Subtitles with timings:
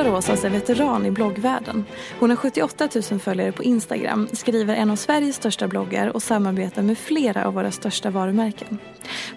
[0.00, 1.84] Paula Rosas är veteran i bloggvärlden.
[2.18, 6.82] Hon har 78 000 följare på Instagram, skriver en av Sveriges största bloggar och samarbetar
[6.82, 8.78] med flera av våra största varumärken.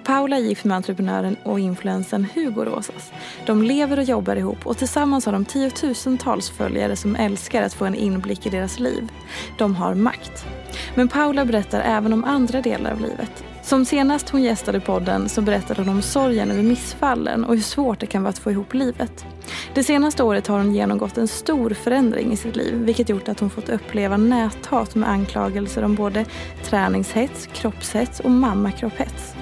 [0.03, 3.11] Paula är gift med entreprenören och influensen Hugo Rosas.
[3.45, 7.86] De lever och jobbar ihop och tillsammans har de tiotusentals följare som älskar att få
[7.86, 9.08] en inblick i deras liv.
[9.58, 10.45] De har makt.
[10.95, 13.53] Men Paula berättar även om andra delar av livet.
[13.63, 18.00] Som senast hon gästade podden så berättade hon om sorgen över missfallen och hur svårt
[18.00, 19.25] det kan vara att få ihop livet.
[19.74, 23.40] Det senaste året har hon genomgått en stor förändring i sitt liv vilket gjort att
[23.40, 26.25] hon fått uppleva näthat med anklagelser om både
[26.63, 29.34] träningshets, kroppshets och mammakropphets.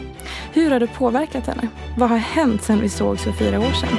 [0.53, 1.67] Hur har det påverkat henne?
[1.97, 3.97] Vad har hänt sedan vi sågs för fyra år sedan?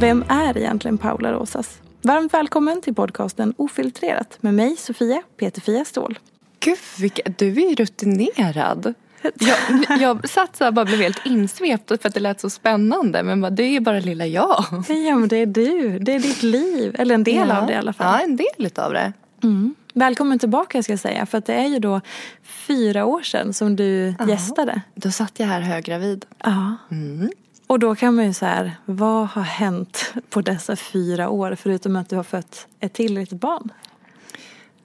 [0.00, 1.80] Vem är egentligen Paula Rosas?
[2.02, 6.18] Varmt välkommen till podcasten Ofiltrerat med mig Sofia Peterfia Ståhl.
[6.60, 8.94] Gud, vilka, du är ju rutinerad.
[9.88, 13.22] Jag, jag satt så här bara blev helt insvept för att det lät så spännande.
[13.22, 14.64] Men bara, det är ju bara lilla jag.
[14.88, 15.98] Ja, men det är du.
[15.98, 16.96] Det är ditt liv.
[16.98, 17.60] Eller en del ja.
[17.60, 18.06] av det i alla fall.
[18.20, 19.12] Ja, en del av det.
[19.42, 19.74] Mm.
[19.94, 21.26] Välkommen tillbaka ska jag säga.
[21.26, 22.00] För att det är ju då
[22.42, 24.28] fyra år sedan som du Ja.
[24.28, 24.80] gästade.
[24.94, 26.24] Då satt jag här höggravid.
[26.38, 26.76] Ja.
[26.90, 27.30] Mm.
[27.66, 31.96] Och då kan man ju så här, vad har hänt på dessa fyra år förutom
[31.96, 33.72] att du har fött ett till litet barn?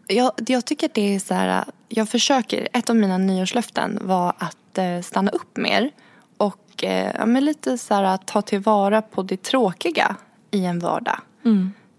[0.08, 4.34] Jag, jag tycker att det är så här, jag försöker, ett av mina nyårslöften var
[4.38, 5.92] att eh, stanna upp mer
[6.38, 10.16] och eh, ja, men lite så här, att ta tillvara på det tråkiga
[10.52, 11.20] i en vardag.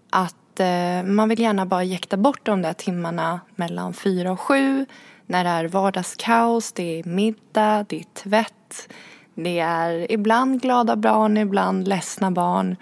[0.09, 4.85] Att eh, man vill gärna bara jäkta bort de där timmarna mellan fyra och sju
[5.25, 8.93] när det är vardagskaos, det är middag, det är tvätt,
[9.35, 12.75] det är ibland glada barn, ibland ledsna barn.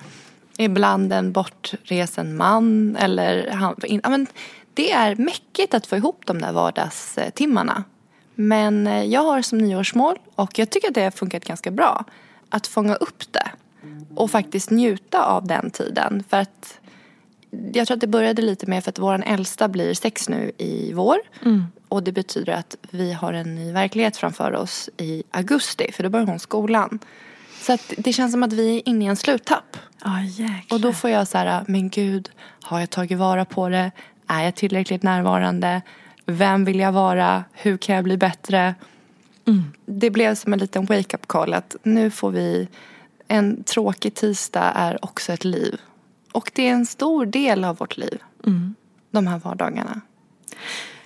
[0.58, 4.28] Ibland en bortresen man eller han, in,
[4.80, 7.84] det är mäckigt att få ihop de där vardagstimmarna.
[8.36, 12.06] Men eh, jag har som nyårsmål och jag tycker att det har funkat ganska bra
[12.50, 13.52] att fånga upp det
[14.16, 16.24] och faktiskt njuta av den tiden.
[16.30, 16.80] För att
[17.74, 20.94] jag tror att det började lite med för att vår äldsta blir sex nu i
[20.94, 21.18] vår.
[21.88, 26.10] Och det betyder att vi har en ny verklighet framför oss i augusti för då
[26.10, 27.00] börjar hon skolan.
[27.62, 29.78] Så att det känns som att vi är inne i en sluttapp.
[30.30, 30.76] Jäklar.
[30.76, 32.30] Och då får jag så här, men gud,
[32.62, 33.92] har jag tagit vara på det?
[34.32, 35.82] Är jag tillräckligt närvarande?
[36.26, 37.44] Vem vill jag vara?
[37.52, 38.76] Hur kan jag bli bättre?
[39.86, 42.68] Det blev som en liten wake-up call att nu får vi,
[43.28, 45.82] en tråkig tisdag är också ett liv.
[46.32, 48.20] Och det är en stor del av vårt liv.
[49.12, 50.02] De här vardagarna.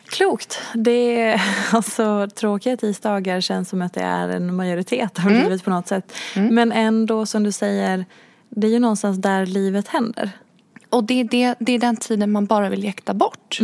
[0.06, 0.62] Klokt.
[0.74, 1.42] Det är,
[1.72, 6.14] alltså, tråkiga tisdagar känns som att det är en majoritet av livet på något sätt.
[6.36, 8.06] Men ändå som du säger,
[8.50, 10.32] det är ju någonstans där livet händer.
[10.94, 13.58] Och det är, det, det är den tiden man bara vill jäkta bort.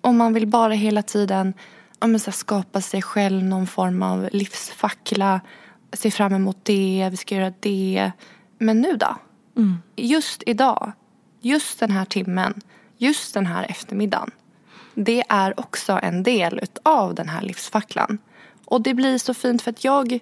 [0.00, 1.54] Och man vill bara hela tiden
[2.00, 5.40] ja, men så här, skapa sig själv någon form av livsfackla.
[5.92, 8.12] Se fram emot det, vi ska göra det.
[8.58, 9.16] Men nu då?
[9.96, 10.92] Just idag,
[11.40, 12.60] just den här timmen,
[12.98, 14.30] just den här eftermiddagen.
[14.94, 18.18] Det är också en del av den här livsfacklan.
[18.64, 20.18] Och det blir så fint för att jag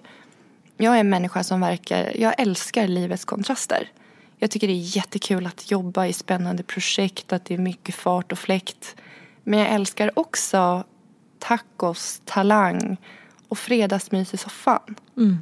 [0.77, 3.89] jag är en människa som verkar, jag älskar livets kontraster.
[4.45, 8.31] Jag tycker det är jättekul att jobba i spännande projekt, att det är mycket fart
[8.31, 8.95] och fläkt.
[9.43, 10.83] Men jag älskar också
[11.39, 12.97] tacos, talang
[13.47, 14.95] och fredagsmys i soffan.
[15.17, 15.37] Mm.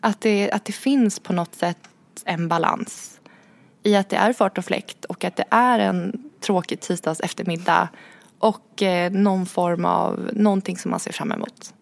[0.00, 1.78] Att, det, att det finns på något sätt
[2.24, 3.20] en balans
[3.82, 7.88] i att det är fart och fläkt och att det är en tråkig tisdags eftermiddag
[8.38, 11.74] och eh, någon form av någonting som man ser fram emot.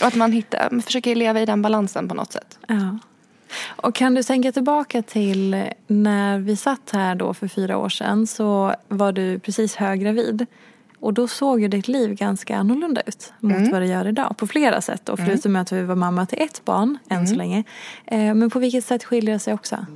[0.00, 2.58] Och att man, hittar, man försöker leva i den balansen på något sätt.
[2.68, 2.98] Ja.
[3.62, 8.26] Och kan du tänka tillbaka till när vi satt här då för fyra år sedan
[8.26, 10.46] så var du precis höggravid.
[11.00, 13.70] Och då såg ju ditt liv ganska annorlunda ut mot Mm.
[13.72, 14.36] vad det gör idag.
[14.36, 17.26] På flera sätt då, förutom att du var mamma till ett barn än Mm.
[17.26, 17.64] så länge.
[18.06, 19.86] Eh, men på vilket sätt skiljer det sig också?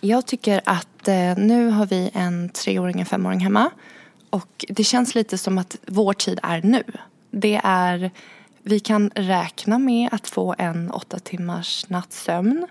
[0.00, 3.70] Jag tycker att eh, nu har vi en treåring och en femåring hemma.
[4.30, 6.82] Och det känns lite som att vår tid är nu.
[7.30, 8.10] Det är,
[8.68, 12.66] vi kan räkna med att få en åtta timmars nattsömn.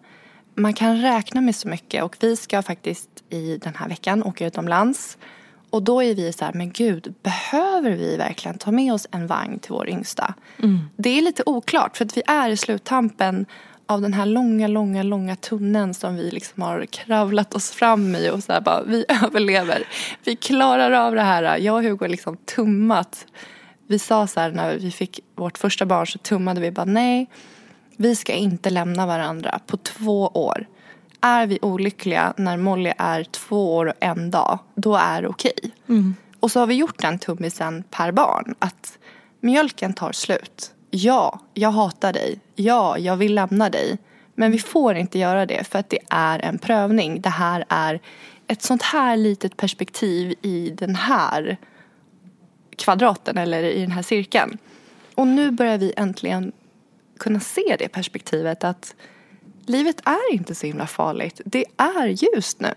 [0.56, 4.48] Man kan räkna med så mycket och vi ska faktiskt i den här veckan åka
[4.48, 5.18] utomlands.
[5.70, 9.28] Och då är vi så här, men gud, behöver vi verkligen ta med oss en
[9.28, 10.34] vagn till vår yngsta?
[10.98, 13.46] Det är lite oklart för att vi är i sluttampen
[13.86, 18.30] av den här långa, långa, långa tunneln som vi liksom har kravlat oss fram i
[18.30, 19.88] och så här bara, vi överlever.
[20.24, 21.58] Vi klarar av det här.
[21.58, 23.26] Jag och Hugo har liksom tummat.
[23.88, 27.30] Vi sa så här när vi fick vårt första barn så tummade vi bara nej,
[27.98, 30.68] vi ska inte lämna varandra på två år.
[31.22, 35.54] Är vi olyckliga när Molly är två år och en dag, då är det okej.
[36.40, 38.56] Och så har vi gjort den tummisen per barn.
[38.60, 38.98] Att
[39.40, 40.72] mjölken tar slut.
[40.90, 42.40] Ja, jag hatar dig.
[42.56, 43.98] Ja, jag vill lämna dig.
[44.36, 47.22] Men vi får inte göra det för att det är en prövning.
[47.22, 48.02] Det här är
[48.48, 51.58] ett sånt här litet perspektiv i den här
[52.78, 54.58] kvadraten eller i den här cirkeln.
[55.16, 56.52] Och nu börjar vi äntligen
[57.20, 58.96] kunna se det perspektivet att
[59.66, 61.42] livet är inte så himla farligt.
[61.46, 62.74] Det är ljust nu.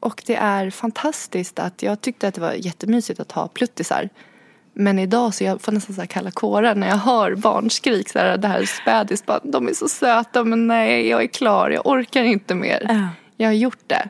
[0.00, 4.08] Och det är fantastiskt att jag tyckte att det var jättemysigt att ha pluttisar.
[4.72, 8.08] Men idag så jag får nästan så här kalla kårar när jag hör barnskrik.
[8.08, 11.70] Så här, det här spädis, bara, de är så söta men nej jag är klar,
[11.70, 12.86] jag orkar inte mer.
[12.88, 13.08] Ja.
[13.36, 14.08] Jag har gjort det.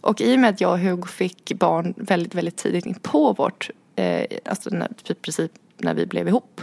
[0.00, 3.32] Och i och med att jag och Hugo fick barn väldigt, väldigt tidigt in på
[3.32, 6.60] vårt, eh, alltså när, typ precis när vi blev ihop.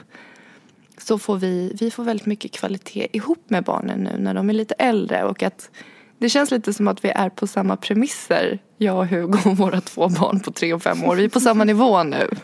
[0.97, 4.53] Så får vi, vi får väldigt mycket kvalitet ihop med barnen nu när de är
[4.53, 5.23] lite äldre.
[5.23, 5.69] Och att
[6.17, 9.81] det känns lite som att vi är på samma premisser, jag och Hugo och våra
[9.81, 11.15] två barn på tre och fem år.
[11.15, 12.29] Vi är på samma nivå nu.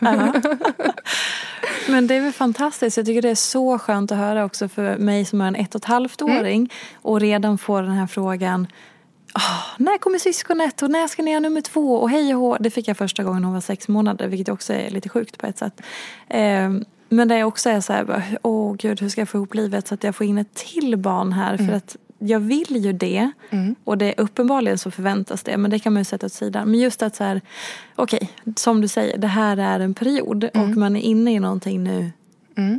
[1.88, 2.96] Men det är väl fantastiskt.
[2.96, 5.74] Jag tycker det är så skönt att höra också för mig som är en ett
[5.74, 8.66] och ett halvt åring och redan får den här frågan
[9.38, 12.56] "Ah, när kommer syskonet och när ska ni ha nummer två och hej och hå.
[12.60, 15.46] Det fick jag första gången hon var sex månader vilket också är lite sjukt på
[15.46, 15.80] ett sätt.
[16.28, 19.88] Ehm, men det också är så här, åh gud hur ska jag få ihop livet
[19.88, 23.30] så att jag får in ett till barn här för att jag vill ju det
[23.84, 26.70] och det uppenbarligen så förväntas det men det kan man ju sätta åt sidan.
[26.70, 27.40] Men just att så här,
[27.96, 31.84] okej som du säger det här är en period och man är inne i någonting
[31.84, 32.10] nu.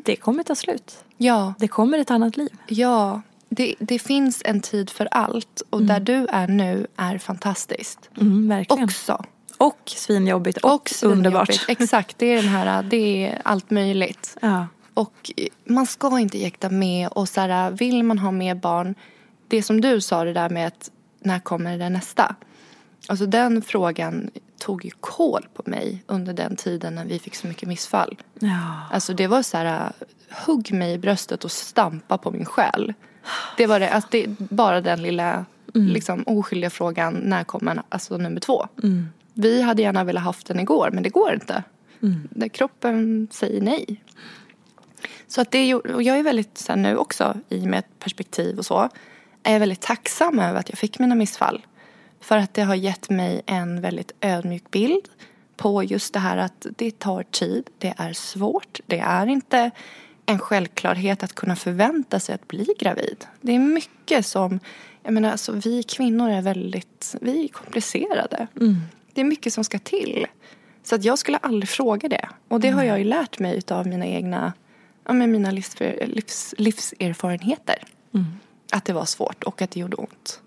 [0.06, 1.04] Det kommer ta slut.
[1.18, 2.50] Ja, Det kommer ett annat liv.
[2.68, 3.21] ja.
[3.49, 8.09] Det, det finns en tid för allt och där du är nu är fantastiskt.
[8.21, 8.83] Mm, verkligen.
[8.83, 9.25] Också.
[9.57, 11.17] Och svinjobbigt och, Och svinjobbigt.
[11.17, 11.65] underbart.
[11.67, 14.38] Exakt, det är den här, det är allt möjligt.
[14.41, 14.67] Ja.
[14.94, 15.31] Och
[15.65, 18.95] man ska inte jäkta med och så här, vill man ha mer barn,
[19.47, 22.35] det som du sa det där med att när kommer det nästa?
[23.07, 27.47] Alltså den frågan tog ju kål på mig under den tiden när vi fick så
[27.47, 28.18] mycket missfall.
[28.39, 28.81] Ja.
[28.92, 29.92] Alltså det var så här,
[30.45, 32.94] hugg mig i bröstet och stampa på min själ.
[33.57, 38.39] Det var det, alltså det, bara den lilla liksom, oskyldiga frågan, när kommer alltså, nummer
[38.39, 38.67] två?
[39.33, 41.63] Vi hade gärna velat haft den igår, men det går inte.
[42.29, 44.01] Där kroppen säger nej.
[45.27, 47.99] Så att det och jag är väldigt, så här, nu också, i och med ett
[47.99, 48.89] perspektiv och så,
[49.43, 51.65] är jag väldigt tacksam över att jag fick mina missfall.
[52.21, 55.03] För att det har gett mig en väldigt ödmjuk bild
[55.57, 59.71] på just det här att det tar tid, det är svårt, det är inte
[60.29, 63.25] en självklarhet att kunna förvänta sig att bli gravid.
[63.41, 64.59] Det är mycket som,
[65.03, 68.47] jag menar alltså vi kvinnor är väldigt, vi är komplicerade.
[69.13, 70.27] Det är mycket som ska till.
[70.83, 72.29] Så att jag skulle aldrig fråga det.
[72.47, 74.53] Och det har jag ju lärt mig av mina egna,
[75.05, 77.83] ja men mina livs, livs, livserfarenheter.
[78.71, 80.41] Att det var svårt och att det gjorde ont.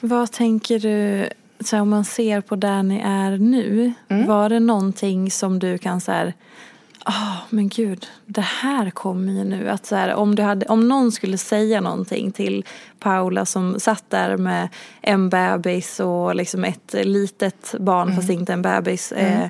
[0.00, 1.28] Vad tänker du,
[1.60, 3.92] så här, om man ser på där ni är nu.
[4.08, 6.34] Var det någonting som du kan så här,
[7.04, 9.70] ah men gud, det här kommer ju nu.
[9.70, 12.64] Att så här, om, du hade, om någon skulle säga någonting till
[12.98, 14.68] Paula som satt där med
[15.00, 19.12] en bebis och liksom ett litet barn fast inte en bebis.
[19.12, 19.48] Eh,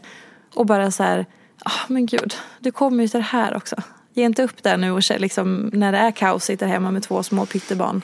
[0.55, 1.27] och bara så här,
[1.65, 3.77] ah men gud, du kommer ju till det här också.
[4.13, 7.23] Ge inte upp där nu och liksom, när det är kaosigt där hemma med två
[7.23, 8.03] små pyttebarn.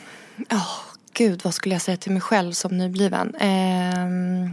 [0.51, 0.79] Oh,
[1.13, 3.35] gud, vad skulle jag säga till mig själv som nybliven?
[3.35, 4.53] Eh,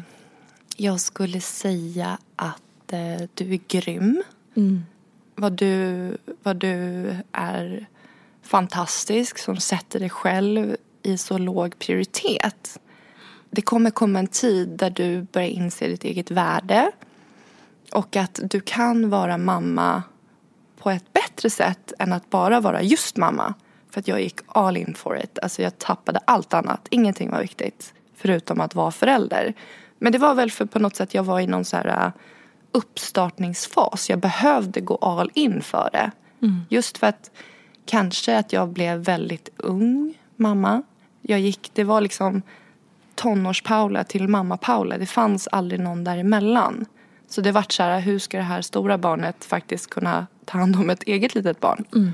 [0.77, 4.24] jag skulle säga att eh, du är grym.
[4.58, 4.86] Mm.
[5.36, 7.88] Vad, du, vad du är
[8.42, 12.80] fantastisk som sätter dig själv i så låg prioritet.
[13.50, 16.92] Det kommer komma en tid där du börjar inse ditt eget värde
[17.92, 20.04] och att du kan vara mamma
[20.78, 23.54] på ett bättre sätt än att bara vara just mamma.
[23.90, 25.40] För att jag gick all in for it.
[25.40, 26.88] Alltså jag tappade allt annat.
[26.90, 27.94] Ingenting var viktigt.
[28.16, 29.54] Förutom att vara förälder.
[29.98, 32.12] Men det var väl för på något sätt jag var i någon så här
[32.72, 34.10] uppstartningsfas.
[34.10, 36.12] Jag behövde gå all in för det.
[36.42, 36.62] Mm.
[36.70, 37.32] Just för att
[37.86, 40.84] kanske att jag blev väldigt ung mamma.
[41.22, 42.42] Jag gick, det var liksom
[43.16, 44.98] tonårs-Paula till mamma-Paula.
[44.98, 46.86] Det fanns aldrig någon däremellan.
[47.28, 50.76] Så det vart så här, hur ska det här stora barnet faktiskt kunna ta hand
[50.76, 51.86] om ett eget litet barn?
[51.96, 52.12] Mm.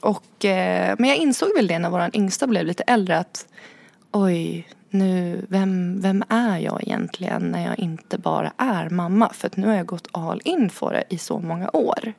[0.00, 3.46] Och, eh, men jag insåg väl det när vår yngsta blev lite äldre att
[4.14, 9.32] oj, nu, vem, vem är jag egentligen när jag inte bara är mamma?
[9.32, 12.12] För nu har jag gått all in för det i så många år.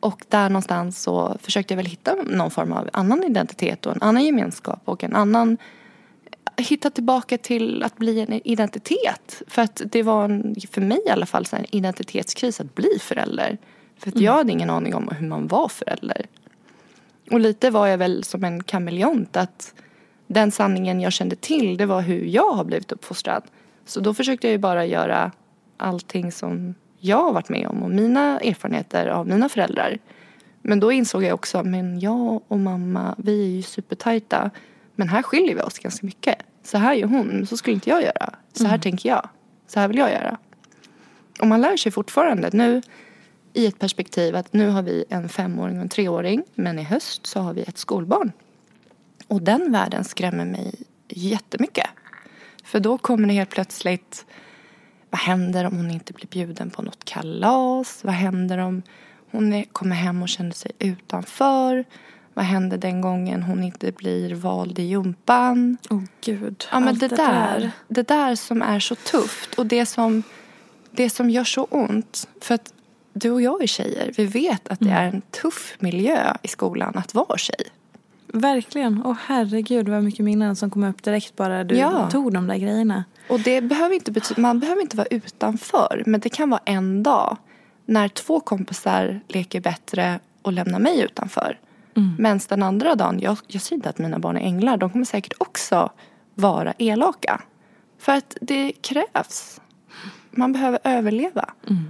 [0.00, 4.02] Och där någonstans så försökte jag väl hitta någon form av annan identitet och en
[4.02, 5.58] annan gemenskap och en annan
[6.56, 9.42] hitta tillbaka till att bli en identitet.
[9.46, 13.58] För att det var en, för mig i alla fall en identitetskris att bli förälder.
[13.98, 16.26] För att jag hade ingen aning om hur man var förälder.
[17.30, 19.74] Och lite var jag väl som en kameleont att
[20.32, 23.42] den sanningen jag kände till det var hur jag har blivit uppfostrad.
[23.84, 25.32] Så då försökte jag ju bara göra
[25.76, 29.98] allting som jag har varit med om och mina erfarenheter av mina föräldrar.
[30.62, 34.50] Men då insåg jag också, men jag och mamma, vi är ju supertajta.
[34.94, 36.36] Men här skiljer vi oss ganska mycket.
[36.62, 38.34] Så här gör hon, men så skulle inte jag göra.
[38.52, 39.28] Så här tänker jag.
[39.66, 40.38] Så här vill jag göra.
[41.40, 42.82] Och man lär sig fortfarande nu
[43.52, 46.42] i ett perspektiv att nu har vi en femåring och en treåring.
[46.54, 48.32] Men i höst så har vi ett skolbarn.
[49.30, 50.74] Och den världen skrämmer mig
[51.08, 51.86] jättemycket.
[52.64, 54.26] För då kommer det helt plötsligt
[55.10, 58.04] vad händer om hon inte blir bjuden på något kalas?
[58.04, 58.82] Vad händer om
[59.30, 61.84] hon kommer hem och känner sig utanför?
[62.34, 65.76] Vad händer den gången hon inte blir vald i jumpan?
[65.90, 66.64] Åh oh, gud.
[66.72, 70.22] Ja, men allt det, där, det där som är så tufft och det som,
[70.90, 72.28] det som gör så ont.
[72.40, 72.74] För att
[73.12, 74.12] du och jag är tjejer.
[74.16, 77.70] Vi vet att det är en tuff miljö i skolan att vara tjej.
[78.32, 79.02] Verkligen.
[79.04, 82.10] Åh herregud vad mycket minnen som kom upp direkt bara du Ja.
[82.10, 83.04] tog de där grejerna.
[83.28, 86.02] Och det behöver inte betyda, man behöver inte vara utanför.
[86.06, 87.36] Men det kan vara en dag
[87.86, 91.58] när två kompisar leker bättre och lämnar mig utanför.
[91.96, 92.14] Mm.
[92.18, 95.04] Men den andra dagen, jag, jag säger inte att mina barn är änglar, de kommer
[95.04, 95.90] säkert också
[96.34, 97.40] vara elaka.
[97.98, 99.60] För att det krävs.
[100.30, 101.50] Man behöver överleva.
[101.68, 101.82] Mm.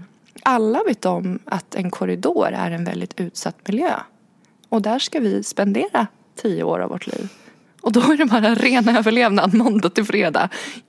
[0.42, 3.92] Alla vet om att en korridor är en väldigt utsatt miljö.
[4.68, 6.06] Och där ska vi spendera
[6.42, 7.28] tio år av vårt liv.
[7.82, 10.48] Och då är det bara ren överlevnad måndag till fredag.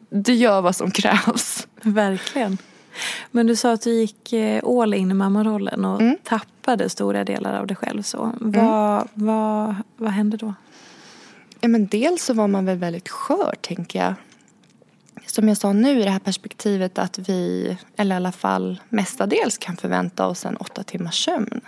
[0.10, 1.68] Du gör vad som krävs.
[1.82, 2.58] Verkligen.
[3.32, 6.18] Men du sa att du gick eh, all in i mammarollen och Mm.
[6.24, 8.02] tappade stora delar av dig själv.
[8.02, 8.32] Så.
[8.40, 10.54] Vad, vad, vad hände då?
[11.62, 14.14] Ja, men dels så var man väl väldigt skör, tänker jag.
[15.26, 19.58] Som jag sa nu i det här perspektivet att vi, eller i alla fall mestadels
[19.58, 21.62] kan förvänta oss en åtta timmars sömn.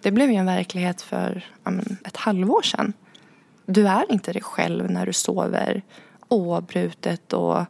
[0.00, 1.72] Det blev ju en verklighet för ja,
[2.04, 2.92] ett halvår sedan.
[3.66, 5.82] Du är inte dig själv när du sover
[6.28, 7.64] oavbrutet och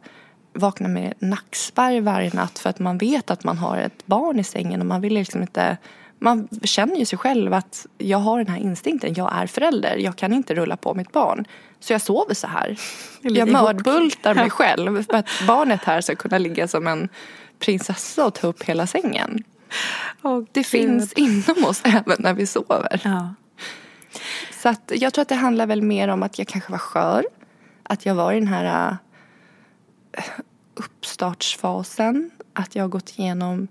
[0.53, 4.43] vaknar med nackspärr varje natt för att man vet att man har ett barn i
[4.43, 5.77] sängen och man vill liksom inte
[6.23, 10.15] man känner ju sig själv att jag har den här instinkten, jag är förälder, jag
[10.15, 11.45] kan inte rulla på mitt barn.
[11.79, 12.79] Så jag sover så här.
[13.21, 17.09] Jag mördbultar mig själv för att barnet här ska kunna ligga som en
[17.59, 19.43] prinsessa och ta upp hela sängen.
[20.21, 23.01] Åh, Det finns inom oss även när vi sover.
[23.03, 23.33] Ja.
[24.51, 27.25] Så att jag tror att det handlar väl mer om att jag kanske var skör.
[27.83, 28.97] Att jag var i den här
[30.11, 30.23] äh,
[30.75, 32.31] uppstartsfasen.
[32.53, 33.67] Att jag har gått igenom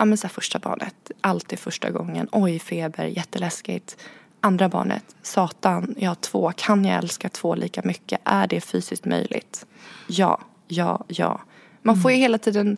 [0.00, 2.28] ja, men så första barnet, alltid första gången.
[2.32, 3.96] Oj, feber, jätteläskigt.
[4.40, 6.52] Andra barnet, satan, jag har två.
[6.56, 8.20] Kan jag älska två lika mycket?
[8.24, 9.66] Är det fysiskt möjligt?
[10.06, 11.40] Ja, ja, ja.
[11.82, 12.76] Man får ju hela tiden,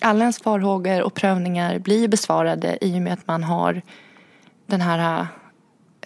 [0.00, 3.82] alla ens farhågor och prövningar blir besvarade i och med att man har
[4.66, 5.26] den här äh,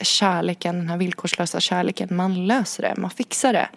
[0.00, 2.08] kärleken, den här villkorslösa kärleken.
[2.10, 3.68] Man löser det, man fixar det.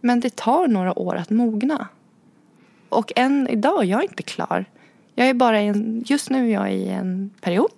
[0.00, 1.88] Men det tar några år att mogna.
[2.88, 4.64] Och än idag, jag är inte klar.
[5.14, 7.70] Jag är bara en, just nu är jag i en period.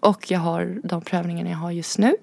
[0.00, 2.16] Och jag har de prövningarna jag har just nu.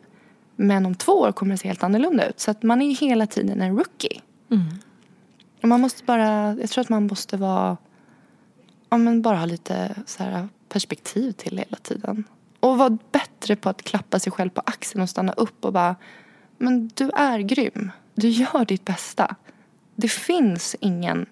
[0.56, 2.40] Men om två år kommer det se helt annorlunda ut.
[2.40, 4.22] Så att man är ju hela tiden en rookie.
[4.52, 4.64] Mm.
[5.62, 7.78] Och man måste bara, jag tror att man måste vara,
[8.90, 12.24] ja men bara ha lite så här perspektiv till hela tiden.
[12.66, 15.96] Och vara bättre på att klappa sig själv på axeln och stanna upp och bara
[16.58, 17.92] Men du är grym.
[18.16, 19.36] Du gör ditt bästa.
[19.96, 21.26] Det finns ingen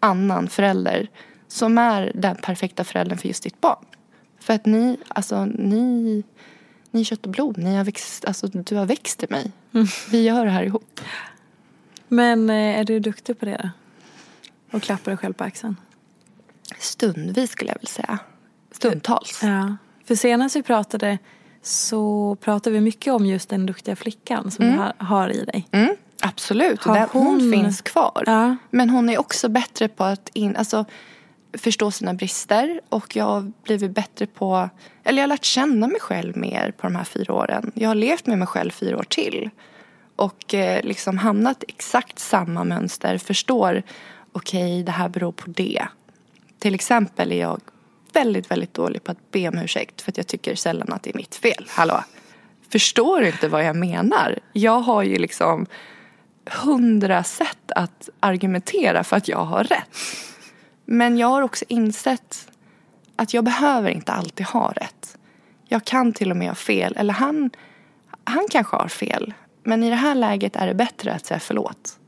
[0.00, 1.10] annan förälder
[1.48, 3.84] som är den perfekta föräldern för just ditt barn.
[4.40, 6.24] För att ni, alltså ni,
[6.90, 7.58] ni är kött och blod.
[7.58, 9.52] Ni har växt, alltså, du har växt i mig.
[10.10, 11.00] Vi gör det här ihop.
[12.08, 13.70] Men eh, är du duktig på det?
[14.70, 15.76] Och klappar dig själv på axeln?
[16.78, 18.18] Stundvis skulle jag vilja säga.
[18.70, 19.40] Stundtals.
[19.42, 19.76] Ja.
[20.04, 21.18] För senast vi pratade
[21.62, 25.68] så pratade vi mycket om just den duktiga flickan som du har, har i dig.
[25.70, 26.82] Mm, absolut.
[26.84, 28.22] Har hon, hon- finns kvar.
[28.26, 28.56] Ja.
[28.70, 30.84] Men hon är också bättre på att in, alltså,
[31.58, 32.80] förstå sina brister.
[32.88, 34.68] Och jag har blivit bättre på...
[35.04, 37.72] Eller jag har lärt känna mig själv mer på de här fyra åren.
[37.74, 39.50] Jag har levt med mig själv fyra år till.
[40.16, 43.18] Och eh, liksom hamnat i exakt samma mönster.
[43.18, 43.82] Förstår,
[44.32, 45.86] okej, det här beror på det.
[46.58, 47.60] Till exempel är jag
[48.12, 50.02] väldigt, väldigt dålig på att be om ursäkt.
[50.02, 51.66] För att jag tycker sällan att det är mitt fel.
[51.68, 52.04] Hallå?
[52.72, 54.38] Förstår du inte vad jag menar?
[54.52, 55.66] Jag har ju liksom
[56.64, 59.96] hundra sätt att argumentera för att jag har rätt.
[60.84, 62.48] Men jag har också insett
[63.16, 65.16] att jag behöver inte alltid ha rätt.
[65.68, 66.94] Jag kan till och med ha fel.
[66.96, 67.50] Eller han,
[68.24, 69.34] han kanske har fel.
[69.64, 71.98] Men i det här läget är det bättre att säga förlåt.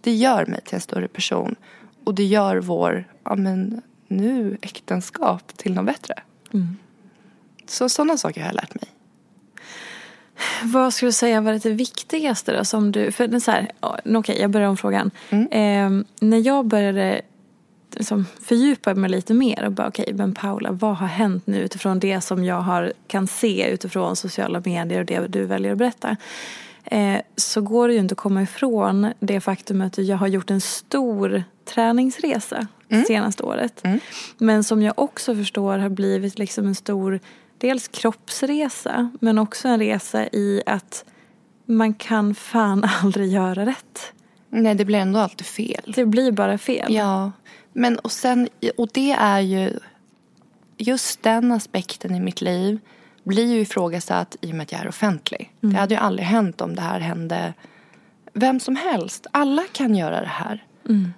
[0.00, 1.56] Det gör mig till en större person.
[2.04, 3.82] Och det gör vår, ja men
[4.16, 6.14] nu äktenskap till något bättre.
[7.66, 8.84] Så sådana saker har jag lärt mig.
[10.62, 13.70] Vad skulle du säga var det viktigaste då som du, för så här,
[14.04, 15.10] okej jag börjar om frågan.
[15.30, 15.90] Eh,
[16.20, 17.22] när jag började
[17.96, 22.00] liksom fördjupa mig lite mer och bara okej men Paula vad har hänt nu utifrån
[22.00, 26.16] det som jag har, kan se utifrån sociala medier och det du väljer att berätta.
[26.84, 30.50] Eh, så går det ju inte att komma ifrån det faktum att jag har gjort
[30.50, 32.66] en stor träningsresa
[33.06, 33.82] senaste året.
[34.38, 37.20] Men som jag också förstår har blivit liksom en stor
[37.58, 41.04] dels kroppsresa men också en resa i att
[41.66, 44.12] man kan fan aldrig göra rätt.
[44.50, 45.92] Nej, det blir ändå alltid fel.
[45.94, 46.94] Det blir bara fel.
[46.94, 47.32] Ja,
[47.72, 49.70] men och sen, och det är ju
[50.76, 52.78] just den aspekten i mitt liv
[53.24, 55.52] blir ju ifrågasatt i och med att jag är offentlig.
[55.60, 57.54] Det hade ju aldrig hänt om det här hände
[58.32, 59.26] vem som helst.
[59.30, 60.64] Alla kan göra det här.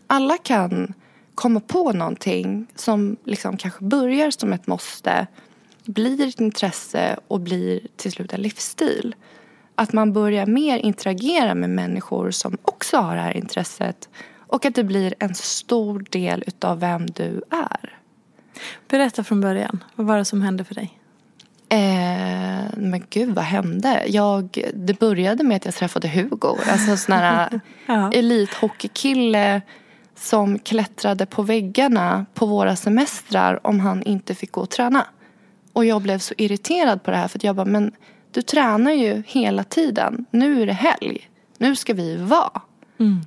[0.07, 0.95] Alla kan
[1.35, 5.27] komma på någonting som liksom kanske börjar som ett måste,
[5.85, 9.15] blir ett intresse och blir till slut en livsstil.
[9.75, 14.75] Att man börjar mer interagera med människor som också har det här intresset och att
[14.75, 17.99] det blir en stor del utav vem du är.
[18.89, 19.85] Berätta från början.
[19.95, 20.99] Vad var det som hände för dig?
[21.69, 24.05] Eh, men gud, vad hände?
[24.07, 26.57] Jag, det började med att jag träffade Hugo.
[26.67, 28.13] Alltså en sån här Ja.
[28.13, 29.63] elithockeykille
[30.17, 35.07] som klättrade på väggarna på våra semestrar om han inte fick gå och träna.
[35.73, 37.93] Och jag blev så irriterad på det här för att jag bara, men
[38.31, 40.27] du tränar ju hela tiden.
[40.31, 41.31] Nu är det helg.
[41.59, 42.61] Nu ska vi vara.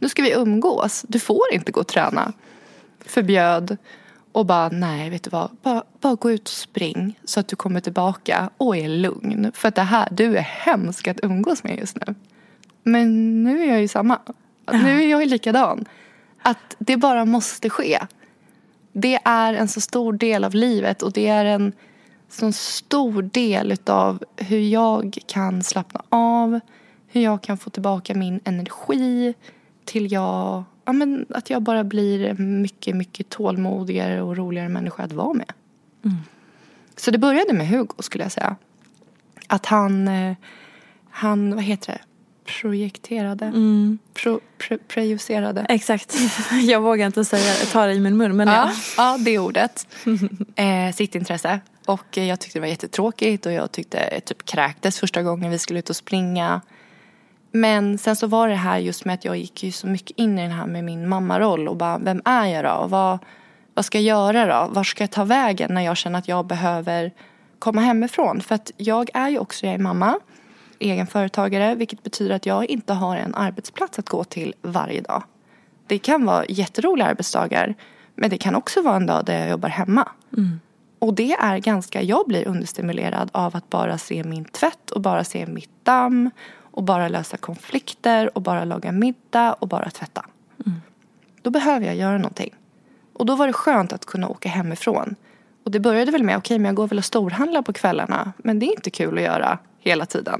[0.01, 1.05] Nu ska vi umgås.
[1.07, 2.33] Du får inte gå och träna.
[3.05, 3.77] Förbjöd.
[4.31, 5.49] Och bara, nej vet du vad.
[5.61, 9.51] Bara, bara gå ut och spring så att du kommer tillbaka och är lugn.
[9.55, 12.15] För att det här, du är hemsk att umgås med just nu.
[12.83, 14.19] Men nu är jag ju samma.
[14.71, 15.85] Nu är jag ju likadan.
[16.47, 17.99] Att det bara måste ske.
[18.93, 21.73] Det är en så stor del av livet och det är en
[22.29, 26.59] så stor del av hur jag kan slappna av.
[27.07, 29.33] Hur jag kan få tillbaka min energi
[29.85, 35.11] till jag, ja, men att jag bara blir mycket, mycket tålmodigare och roligare människa att
[35.11, 35.51] vara med.
[36.95, 38.55] Så det började med Hugo skulle jag säga.
[39.47, 40.35] Att han, eh,
[41.09, 42.01] han vad heter det,
[42.47, 43.51] projekterade,
[44.13, 45.65] Pro, pre, prejudicerade.
[45.69, 46.17] Exakt.
[46.61, 48.37] Jag vågar inte säga ta det i min mun.
[48.37, 48.53] Men ja.
[48.53, 49.87] Ja, ja det ordet.
[50.55, 51.59] Eh, sitt intresse.
[51.85, 55.51] Och eh, jag tyckte det var jättetråkigt och jag tyckte jag typ kräktes första gången
[55.51, 56.61] vi skulle ut och springa.
[57.51, 60.39] Men sen så var det här just med att jag gick ju så mycket in
[60.39, 62.87] i den här med min mammaroll och bara vem är jag då?
[62.87, 63.19] Vad,
[63.73, 64.73] vad ska jag göra då?
[64.73, 67.11] Var ska jag ta vägen när jag känner att jag behöver
[67.59, 68.41] komma hemifrån?
[68.41, 70.19] För att jag är ju också, jag är mamma,
[70.79, 75.23] egen företagare vilket betyder att jag inte har en arbetsplats att gå till varje dag.
[75.87, 77.75] Det kan vara jätteroliga arbetsdagar
[78.15, 80.09] men det kan också vara en dag där jag jobbar hemma.
[80.99, 85.23] Och det är ganska, jag blir understimulerad av att bara se min tvätt och bara
[85.23, 90.25] se mitt damm och bara lösa konflikter och bara laga middag och bara tvätta.
[91.41, 92.55] Då behöver jag göra någonting.
[93.13, 95.15] Och då var det skönt att kunna åka hemifrån.
[95.63, 98.33] Och det började väl med, okej men jag går väl och storhandlar på kvällarna.
[98.37, 99.59] Men det är inte kul att göra
[99.89, 100.39] hela tiden.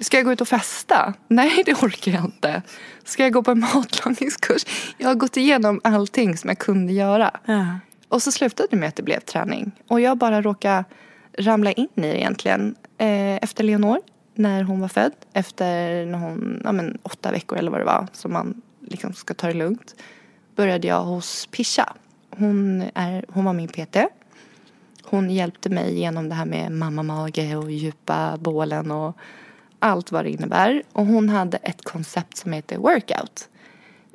[0.00, 1.14] Ska jag gå ut och festa?
[1.28, 2.62] Nej, det orkar jag inte.
[3.04, 4.66] Ska jag gå på en matlagningskurs?
[4.98, 7.30] Jag har gått igenom allting som jag kunde göra.
[7.44, 7.78] Ja.
[8.08, 9.72] Och så slutade det med att det blev träning.
[9.88, 10.84] Och jag bara råkade
[11.38, 12.74] ramla in i det egentligen.
[12.98, 14.00] Eh, efter Leonor,
[14.34, 18.06] när hon var född, efter när hon, ja, men, åtta veckor eller vad det var,
[18.12, 19.94] som man liksom ska ta det lugnt,
[20.56, 21.92] började jag hos Pisha.
[22.30, 23.96] Hon, är, hon var min PT.
[25.10, 29.16] Hon hjälpte mig genom det här med mammamage och djupa bålen och
[29.78, 30.82] allt vad det innebär.
[30.92, 33.48] Och hon hade ett koncept som heter workout.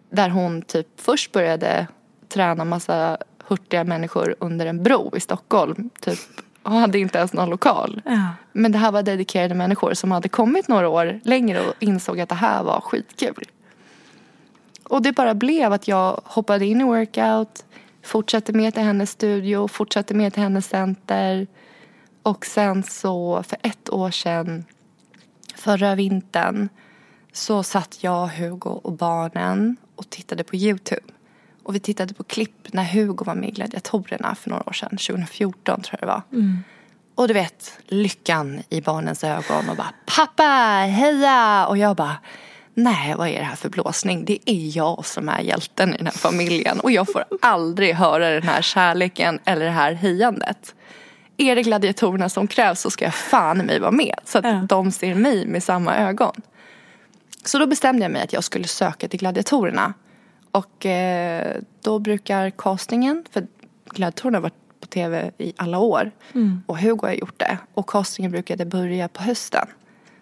[0.09, 1.87] Där hon typ först började
[2.29, 5.89] träna massa hurtiga människor under en bro i Stockholm.
[5.99, 6.19] Typ,
[6.63, 8.01] och hade inte ens någon lokal.
[8.05, 8.29] Ja.
[8.51, 12.29] Men det här var dedikerade människor som hade kommit några år längre och insåg att
[12.29, 13.45] det här var skitkul.
[14.83, 17.65] Och det bara blev att jag hoppade in i workout,
[18.05, 21.47] fortsatte med till hennes studio, fortsatte med till hennes center.
[22.23, 24.65] Och sen så för ett år sedan,
[25.55, 26.69] förra vintern,
[27.31, 31.01] så satt jag, Hugo och barnen och tittade på Youtube.
[31.63, 34.89] Och vi tittade på klipp när Hugo var med i Gladiatorerna för några år sedan,
[34.89, 36.21] 2014 tror jag det var.
[37.15, 40.43] Och du vet, lyckan i barnens ögon och bara pappa,
[40.89, 41.65] heja!
[41.65, 42.17] Och jag bara
[42.77, 44.25] nej vad är det här för blåsning?
[44.25, 48.29] Det är jag som är hjälten i den här familjen och jag får aldrig höra
[48.29, 50.75] den här kärleken eller det här hejandet.
[51.37, 54.65] Är det gladiatorerna som krävs så ska jag fan mig vara med så att Ja.
[54.69, 56.41] de ser mig med samma ögon.
[57.45, 59.93] Så då bestämde jag mig att jag skulle söka till gladiatorerna.
[60.51, 63.47] Och eh, då brukar castingen, för
[63.93, 66.11] gladiatorerna har varit på tv i alla år
[66.65, 67.57] och Hugo har gjort det.
[67.73, 69.67] Och castingen brukade börja på hösten.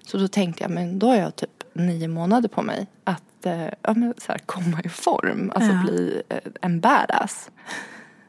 [0.06, 3.66] Så då tänkte jag, men då har jag typ nio månader på mig att eh,
[3.82, 5.82] ja, men så här, komma i form, alltså Ja.
[5.84, 7.50] bli eh, en badass.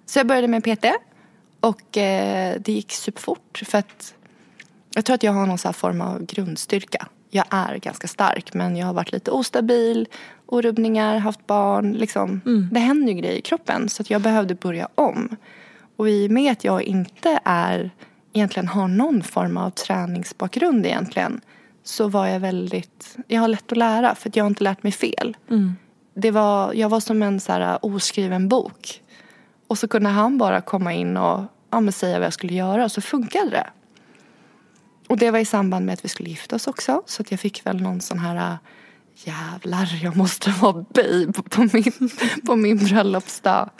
[0.06, 0.84] Så jag började med PT
[1.60, 4.14] och eh, det gick superfort för att
[4.94, 7.06] jag tror att jag har någon så här form av grundstyrka.
[7.30, 10.08] Jag är ganska stark men jag har varit lite ostabil,
[10.46, 11.92] orubbningar, haft barn.
[11.92, 12.40] Liksom.
[12.72, 15.36] Det händer ju grejer i kroppen så att jag behövde börja om.
[15.96, 17.90] Och i och med att jag inte är,
[18.32, 21.40] egentligen har någon form av träningsbakgrund egentligen
[21.84, 24.82] så var jag väldigt, jag har lätt att lära för att jag har inte lärt
[24.82, 25.36] mig fel.
[26.14, 29.02] Det var, jag var som en så här oskriven bok.
[29.66, 32.92] Och så kunde han bara komma in och ja, säga vad jag skulle göra och
[32.92, 33.66] så funkade det.
[35.08, 37.02] Och det var i samband med att vi skulle gifta oss också.
[37.06, 38.56] Så att jag fick väl någon sån här äh,
[39.14, 42.10] jävlar jag måste vara babe på min,
[42.46, 43.70] på min bröllopsdag.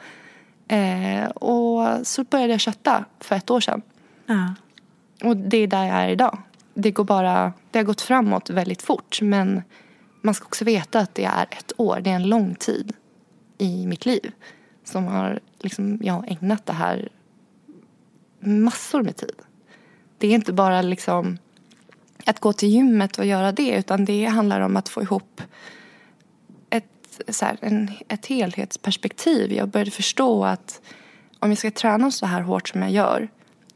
[0.69, 3.83] Eh, och så började jag kötta för ett år sedan.
[4.27, 4.55] Ja.
[5.23, 6.39] Och det är där jag är idag.
[6.75, 9.63] Det, går bara, det har gått framåt väldigt fort men
[10.23, 12.01] man ska också veta att det är ett år.
[12.01, 12.93] Det är en lång tid
[13.59, 14.33] i mitt liv.
[14.85, 17.09] Som har liksom, jag har ägnat det här
[18.41, 19.37] massor med tid.
[20.19, 21.39] Det är inte bara liksom
[22.27, 25.43] att gå till gymmet och göra det utan det handlar om att få ihop
[26.71, 29.53] ett, så här, en, ett helhetsperspektiv.
[29.53, 30.81] Jag började förstå att
[31.39, 33.29] om jag ska träna så här hårt som jag gör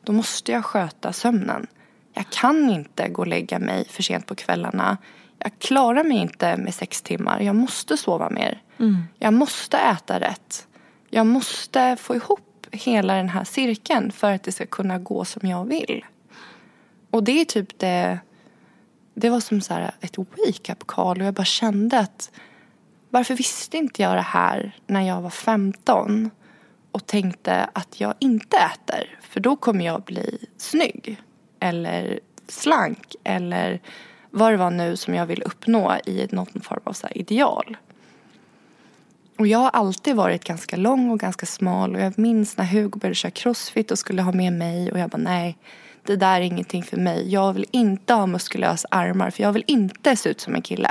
[0.02, 1.66] då måste jag sköta sömnen.
[2.18, 4.96] Jag kan inte gå och lägga mig för sent på kvällarna.
[5.38, 7.40] Jag klarar mig inte med sex timmar.
[7.40, 8.62] Jag måste sova mer.
[9.18, 10.66] Jag måste äta rätt.
[11.10, 15.48] Jag måste få ihop hela den här cirkeln för att det ska kunna gå som
[15.48, 16.04] jag vill.
[17.10, 18.18] Och det är typ det...
[19.14, 22.30] Det var som så här ett wake-up call och jag bara kände att
[23.10, 26.30] varför visste inte jag det här när jag var 15
[26.92, 31.18] och tänkte att jag inte äter för då kommer jag bli snygg
[31.60, 33.80] eller slank eller
[34.30, 37.76] vad det var nu som jag vill uppnå i någon form av så ideal.
[39.38, 42.98] Och jag har alltid varit ganska lång och ganska smal och jag minns när Hugo
[42.98, 45.58] började köra crossfit och skulle ha med mig och jag bara nej,
[46.02, 47.32] det där är ingenting för mig.
[47.32, 50.90] Jag vill inte ha muskulösa armar för jag vill inte se ut som en kille.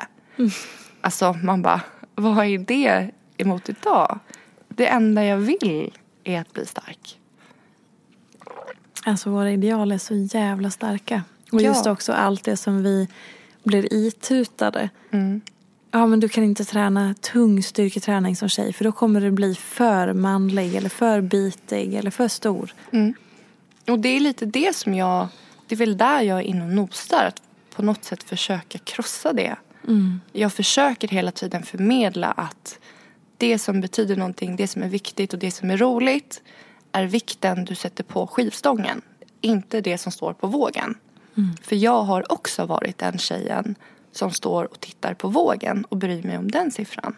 [1.02, 1.82] Alltså man bara,
[2.16, 4.20] vad är det emot idag?
[4.68, 5.92] Det enda jag vill
[6.24, 7.20] är att bli stark.
[9.08, 11.24] Alltså våra ideal är så jävla starka.
[11.52, 11.68] Och Ja.
[11.68, 13.08] just också allt det som vi
[13.64, 14.90] blir itutade.
[15.12, 15.42] Mm.
[15.92, 19.56] Ja men du kan inte träna tung styrketräning som tjej för då kommer du bli
[19.56, 22.74] för manlig eller för bitig eller för stor.
[23.88, 25.28] Och det är lite det som jag,
[25.68, 27.26] det är väl där jag är inne och nosar.
[27.26, 27.42] Att
[27.76, 29.56] på något sätt försöka krossa det.
[30.32, 32.80] Jag försöker hela tiden förmedla att
[33.38, 36.42] det som betyder någonting, det som är viktigt och det som är roligt
[36.98, 39.02] är vikten du sätter på skivstången.
[39.42, 40.96] Inte det som står på vågen.
[41.62, 43.76] För jag har också varit den tjejen
[44.12, 47.16] som står och tittar på vågen och bryr mig om den siffran.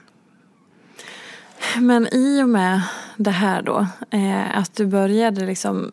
[1.77, 2.81] Men i och med
[3.17, 5.91] det här då, eh, att du började liksom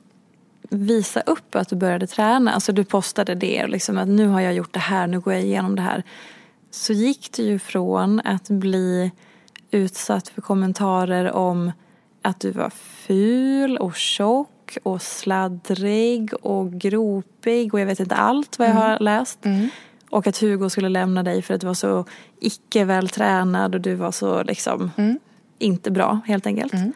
[0.71, 4.41] visa upp att du började träna, alltså du postade det och liksom att nu har
[4.41, 6.03] jag gjort det här, nu går jag igenom det här.
[6.71, 9.11] Så gick du ju från att bli
[9.71, 11.73] utsatt för kommentarer om
[12.23, 12.73] att du var
[13.07, 18.99] ful och tjock och sladdrig och gropig och jag vet inte allt vad jag har
[18.99, 19.45] läst.
[19.45, 19.69] Mm.
[20.11, 22.05] Och att Hugo skulle lämna dig för att du var så
[22.41, 25.19] icke vältränad och du var så liksom Mm.
[25.59, 26.73] inte bra helt enkelt.
[26.73, 26.93] Mm.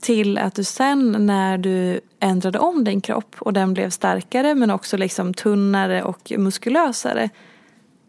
[0.00, 4.70] Till att du sen när du ändrade om din kropp och den blev starkare men
[4.70, 7.30] också liksom tunnare och muskulösare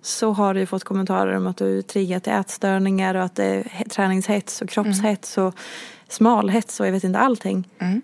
[0.02, 3.46] så har du fått kommentarer om att du är triggad till ätstörningar och att det
[3.46, 5.56] är he- träningshets och kroppshets och
[6.10, 7.70] smalhets och jag vet inte allting.
[7.80, 8.02] Mm.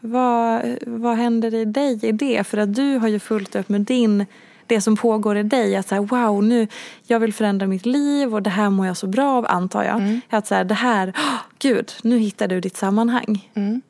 [0.00, 2.44] Vad, vad händer i dig i det?
[2.44, 4.26] För att du har ju fullt upp med din,
[4.66, 5.76] det som pågår i dig.
[5.76, 6.68] Att så här, wow, nu,
[7.06, 10.20] jag vill förändra mitt liv och det här mår jag så bra av antar jag.
[10.30, 13.50] Att så här, det här, åh, gud, nu hittar du ditt sammanhang.
[13.54, 13.82] Mm.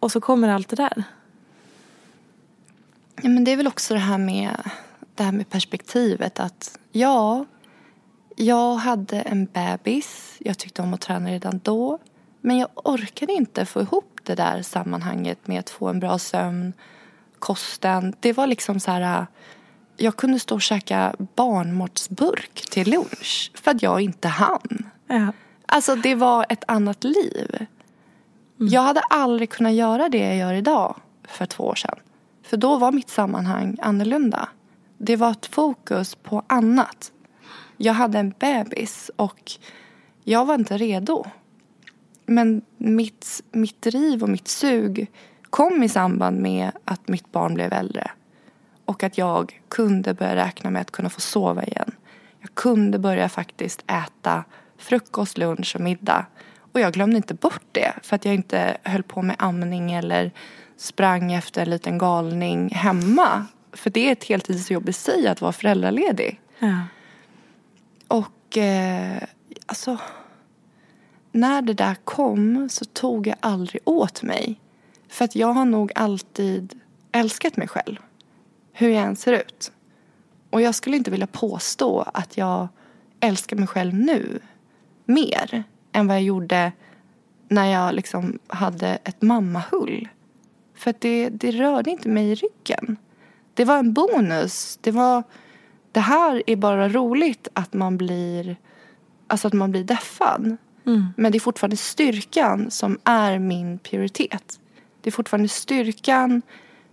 [0.00, 1.04] Och så kommer allt det där.
[3.22, 4.70] Ja, men det är väl också det här med,
[5.14, 7.44] det här med perspektivet att ja,
[8.40, 10.36] jag hade en bebis.
[10.38, 11.98] Jag tyckte om att träna redan då.
[12.40, 16.72] Men jag orkade inte få ihop det där sammanhanget med att få en bra sömn,
[17.38, 18.14] kosten.
[18.20, 19.26] Det var liksom så här,
[19.96, 24.90] jag kunde stå och käka barnmatsburk till lunch för att jag inte hann.
[25.06, 25.32] Ja.
[25.66, 27.66] Alltså det var ett annat liv.
[28.56, 30.96] Jag hade aldrig kunnat göra det jag gör idag
[31.28, 31.98] för två år sedan.
[32.42, 34.48] För då var mitt sammanhang annorlunda.
[34.98, 37.12] Det var ett fokus på annat.
[37.82, 39.52] Jag hade en bebis och
[40.24, 41.24] jag var inte redo.
[42.26, 45.10] Men mitt, mitt driv och mitt sug
[45.50, 48.10] kom i samband med att mitt barn blev äldre.
[48.84, 51.92] Och att jag kunde börja räkna med att kunna få sova igen.
[52.40, 54.44] Jag kunde börja faktiskt äta
[54.78, 56.26] frukost, lunch och middag.
[56.72, 60.30] Och jag glömde inte bort det för att jag inte höll på med amning eller
[60.76, 63.46] sprang efter en liten galning hemma.
[63.72, 66.40] För det är ett heltidsjobb i sig att vara föräldraledig.
[66.58, 66.76] Ja.
[68.10, 69.22] Och eh,
[69.66, 69.98] alltså,
[71.32, 74.60] när det där kom så tog jag aldrig åt mig.
[75.08, 76.80] För att jag har nog alltid
[77.12, 77.96] älskat mig själv.
[78.72, 79.72] Hur jag än ser ut.
[80.50, 82.68] Och jag skulle inte vilja påstå att jag
[83.20, 84.40] älskar mig själv nu
[85.04, 86.72] mer än vad jag gjorde
[87.48, 90.08] när jag liksom hade ett mammahull.
[90.74, 92.96] För att det, det rörde inte mig i ryggen.
[93.54, 94.78] Det var en bonus.
[94.80, 95.22] Det var
[95.92, 98.56] det här är bara roligt att man blir
[99.26, 100.56] alltså att man blir deffad.
[101.16, 104.60] Men det är fortfarande styrkan som är min prioritet.
[105.00, 106.42] Det är fortfarande styrkan,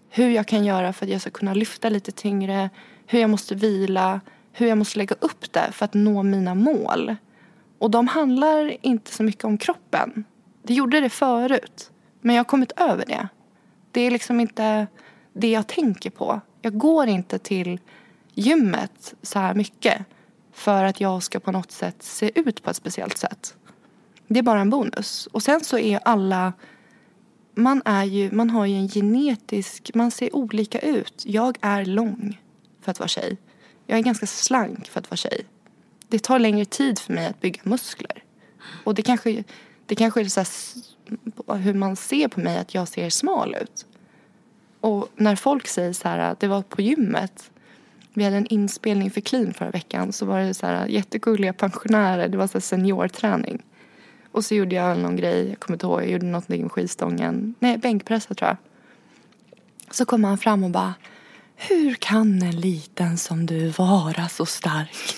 [0.09, 2.69] hur jag kan göra för att jag ska kunna lyfta lite tyngre,
[3.05, 4.21] hur jag måste vila,
[4.53, 7.15] hur jag måste lägga upp det för att nå mina mål.
[7.79, 10.23] Och de handlar inte så mycket om kroppen.
[10.63, 13.27] Det gjorde det förut, men jag har kommit över det.
[13.91, 14.87] Det är liksom inte
[15.33, 16.41] det jag tänker på.
[16.61, 17.79] Jag går inte till
[18.37, 20.05] gymmet så här mycket
[20.53, 23.55] för att jag ska på något sätt se ut på ett speciellt sätt.
[24.27, 25.27] Det är bara en bonus.
[25.31, 26.53] Och sen så är alla...
[27.55, 29.91] Man, är ju, man har ju en genetisk...
[29.93, 31.23] Man ser olika ut.
[31.25, 32.41] Jag är lång
[32.81, 33.37] för att vara tjej.
[33.85, 35.45] Jag är ganska slank för att vara tjej.
[36.07, 38.23] Det tar längre tid för mig att bygga muskler.
[38.83, 39.43] Och det kanske,
[39.85, 43.85] det kanske är så här, hur man ser på mig att jag ser smal ut.
[44.81, 47.51] Och när folk säger så här, det var på gymmet.
[48.17, 50.13] Vi hade en inspelning för Clean förra veckan.
[50.13, 52.27] Så var det så här jättegulliga pensionärer.
[52.27, 53.63] Det var så seniorträning.
[54.31, 57.55] Och så gjorde jag någon grej, jag kommer inte ihåg, jag gjorde någonting med skivstången.
[57.59, 58.57] Nej, bänkpressa tror jag.
[59.91, 60.93] Så kommer han fram och bara
[61.55, 65.15] Hur kan en liten som du vara så stark?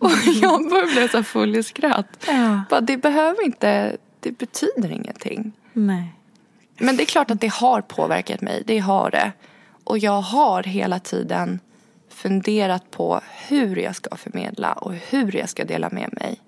[0.00, 0.10] Och
[0.42, 2.26] jag började bli så full i skratt.
[2.26, 2.62] Ja.
[2.70, 5.52] Bara, det behöver inte, det betyder ingenting.
[5.72, 6.14] Nej.
[6.78, 8.62] Men det är klart att det har påverkat mig.
[8.66, 9.32] Det har det.
[9.84, 11.60] Och jag har hela tiden
[12.14, 16.40] funderat på hur jag ska förmedla och hur jag ska dela med mig.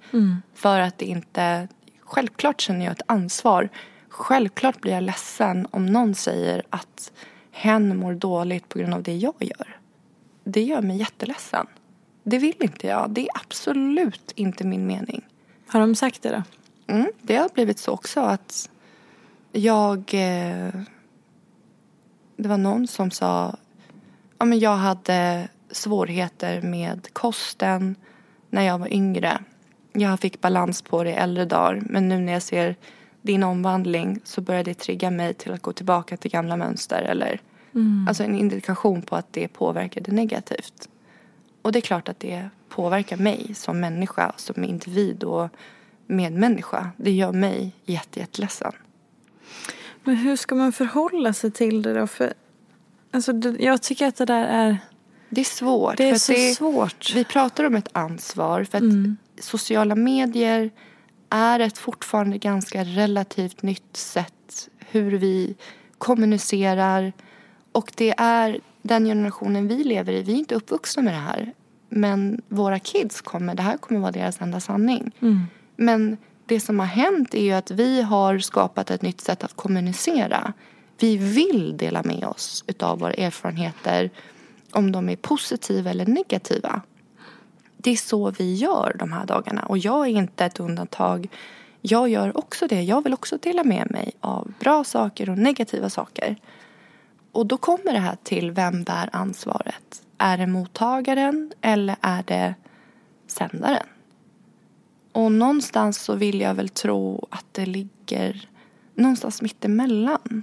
[0.55, 1.69] För att det inte...
[2.01, 3.69] Självklart känner jag ett ansvar.
[4.09, 7.13] Självklart blir jag ledsen om någon säger att
[7.51, 9.77] hen mår dåligt på grund av det jag gör.
[10.45, 11.67] Det gör mig jätteledsen.
[12.23, 13.11] Det vill inte jag.
[13.11, 15.25] Det är absolut inte min mening.
[15.67, 16.43] Har de sagt det då?
[16.95, 18.71] Mm, det har blivit så också att
[19.53, 19.99] jag...
[19.99, 20.71] Eh,
[22.37, 23.57] det var någon som sa...
[24.39, 27.97] Ja, men jag hade svårigheter med kosten
[28.51, 29.39] när jag var yngre.
[29.93, 31.83] Jag fick balans på det i äldre dagar.
[31.87, 32.77] Men nu när jag ser
[33.23, 37.03] din omvandling så börjar det trigga mig till att gå tillbaka till gamla mönster.
[37.03, 37.41] Eller,
[38.09, 40.89] Alltså en indikation på att det påverkade negativt.
[41.63, 45.49] Och det är klart att det påverkar mig som människa, som individ och
[46.07, 46.91] medmänniska.
[46.97, 48.73] Det gör mig jätte, jätteledsen.
[50.05, 52.07] Men hur ska man förhålla sig till det då?
[52.07, 52.35] För,
[53.11, 54.79] alltså, jag tycker att det där är,
[55.29, 55.97] Det är svårt.
[55.97, 57.15] det är så det, svårt.
[57.15, 59.17] Vi pratar om ett ansvar för att Mm.
[59.41, 60.71] sociala medier
[61.31, 65.55] är ett fortfarande ganska relativt nytt sätt hur vi
[65.99, 67.13] kommunicerar.
[67.73, 70.23] Och det är den generationen vi lever i.
[70.23, 71.53] Vi är inte uppvuxna med det här.
[71.89, 75.11] Men våra kids kommer, det här kommer vara deras enda sanning.
[75.21, 75.41] Mm.
[75.77, 79.57] Men det som har hänt är ju att vi har skapat ett nytt sätt att
[79.57, 80.53] kommunicera.
[80.99, 84.11] Vi vill dela med oss utav våra erfarenheter
[84.73, 86.83] om de är positiva eller negativa.
[87.77, 91.29] Det är så vi gör de här dagarna och jag är inte ett undantag.
[91.81, 92.83] Jag gör också det.
[92.83, 96.37] Jag vill också dela med mig av bra saker och negativa saker.
[97.33, 100.03] Och då kommer det här till vem bär ansvaret?
[100.19, 102.55] Är det mottagaren eller är det
[103.27, 103.87] sändaren?
[105.13, 108.49] Och någonstans så vill jag väl tro att det ligger
[108.95, 110.43] någonstans mittemellan.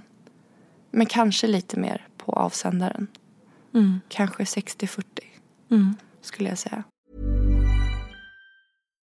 [0.90, 3.06] Men kanske lite mer på avsändaren.
[3.74, 4.00] Mm.
[4.08, 5.02] Kanske 60-40
[5.70, 5.94] Mm.
[6.20, 6.84] skulle jag säga.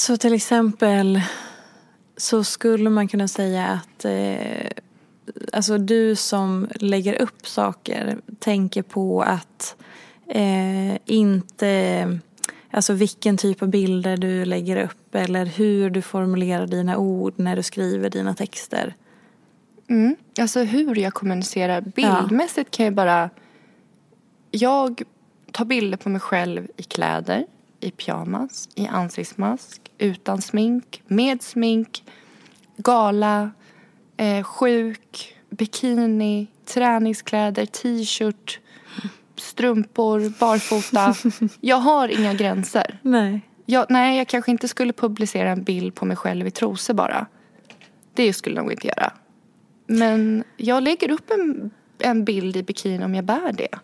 [0.00, 1.20] Så till exempel
[2.16, 4.70] så skulle man kunna säga att eh,
[5.52, 9.76] alltså du som lägger upp saker tänker på att
[10.28, 12.18] eh, inte
[12.70, 17.56] Alltså vilken typ av bilder du lägger upp eller hur du formulerar dina ord när
[17.56, 18.94] du skriver dina texter.
[19.88, 20.16] Mm.
[20.40, 21.80] Alltså hur jag kommunicerar.
[21.80, 23.30] Bildmässigt kan jag bara...
[24.50, 25.02] Jag
[25.52, 27.46] tar bilder på mig själv i kläder,
[27.80, 32.04] i pyjamas, i ansiktsmask, utan smink, med smink,
[32.76, 33.50] gala,
[34.16, 38.60] eh, sjuk, bikini, träningskläder, t-shirt,
[39.36, 41.14] strumpor, barfota.
[41.60, 42.98] Jag har inga gränser.
[43.02, 43.40] Nej.
[43.66, 47.26] Jag, nej, jag kanske inte skulle publicera en bild på mig själv i trosor bara.
[48.14, 49.12] Det skulle jag nog inte göra.
[49.86, 53.78] Men jag lägger upp en, en bild i bikini om jag bär det.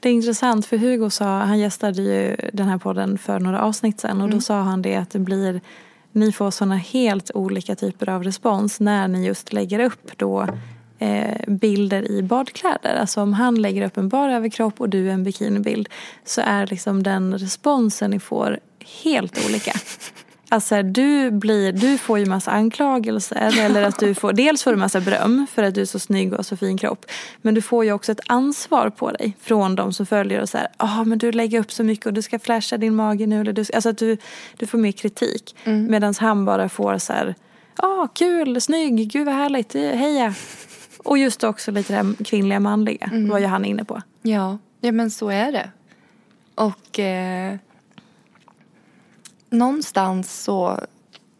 [0.00, 4.00] Det är intressant för Hugo sa, han gästade ju den här podden för några avsnitt
[4.00, 5.60] sen och då sa han det att det blir,
[6.12, 10.46] ni får sådana helt olika typer av respons när ni just lägger upp då
[10.98, 12.96] eh, bilder i badkläder.
[13.00, 15.88] Alltså om han lägger upp en bar överkropp och du en bikinibild
[16.24, 18.58] så är liksom den responsen ni får
[19.02, 19.72] helt olika.
[20.50, 24.76] Alltså du, blir, du får ju massa anklagelser eller att du får, dels får du
[24.76, 27.06] massa beröm för att du är så snygg och så fin kropp.
[27.42, 30.68] Men du får ju också ett ansvar på dig från de som följer och säger
[30.78, 33.40] ja ah, men du lägger upp så mycket och du ska flasha din mage nu.
[33.40, 34.16] Eller du, alltså att du,
[34.56, 35.56] du får mer kritik.
[35.64, 35.86] Mm.
[35.90, 37.34] Medan han bara får så här,
[37.76, 40.34] ja ah, kul, snygg, gud vad härligt, heja.
[40.98, 43.28] Och just också lite det här kvinnliga manliga Mm.
[43.28, 44.02] var ju han inne på.
[44.22, 45.70] Ja, ja men så är det.
[46.54, 47.56] Och eh,
[49.50, 50.80] någonstans så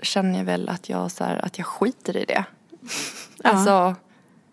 [0.03, 2.45] känner jag väl att jag, så här, att jag skiter i det.
[3.43, 3.51] Ja.
[3.51, 3.95] Alltså,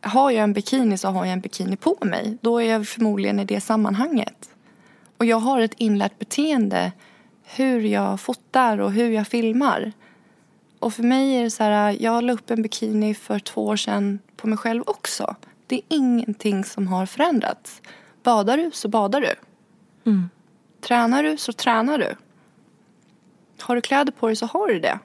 [0.01, 2.38] har jag en bikini så har jag en bikini på mig.
[2.41, 4.49] Då är jag förmodligen i det sammanhanget.
[5.18, 6.91] Och jag har ett inlärt beteende
[7.43, 9.91] hur jag fotar och hur jag filmar.
[10.80, 13.76] Och för mig är det så här, jag la upp en bikini för två år
[13.76, 15.36] sedan på mig själv också.
[15.68, 17.82] Det är ingenting som har förändrats.
[18.24, 19.34] Badar du så badar du.
[20.06, 20.30] Mm.
[20.82, 22.16] Tränar du så tränar du.
[23.66, 24.99] Har du kläder på dig så har du det.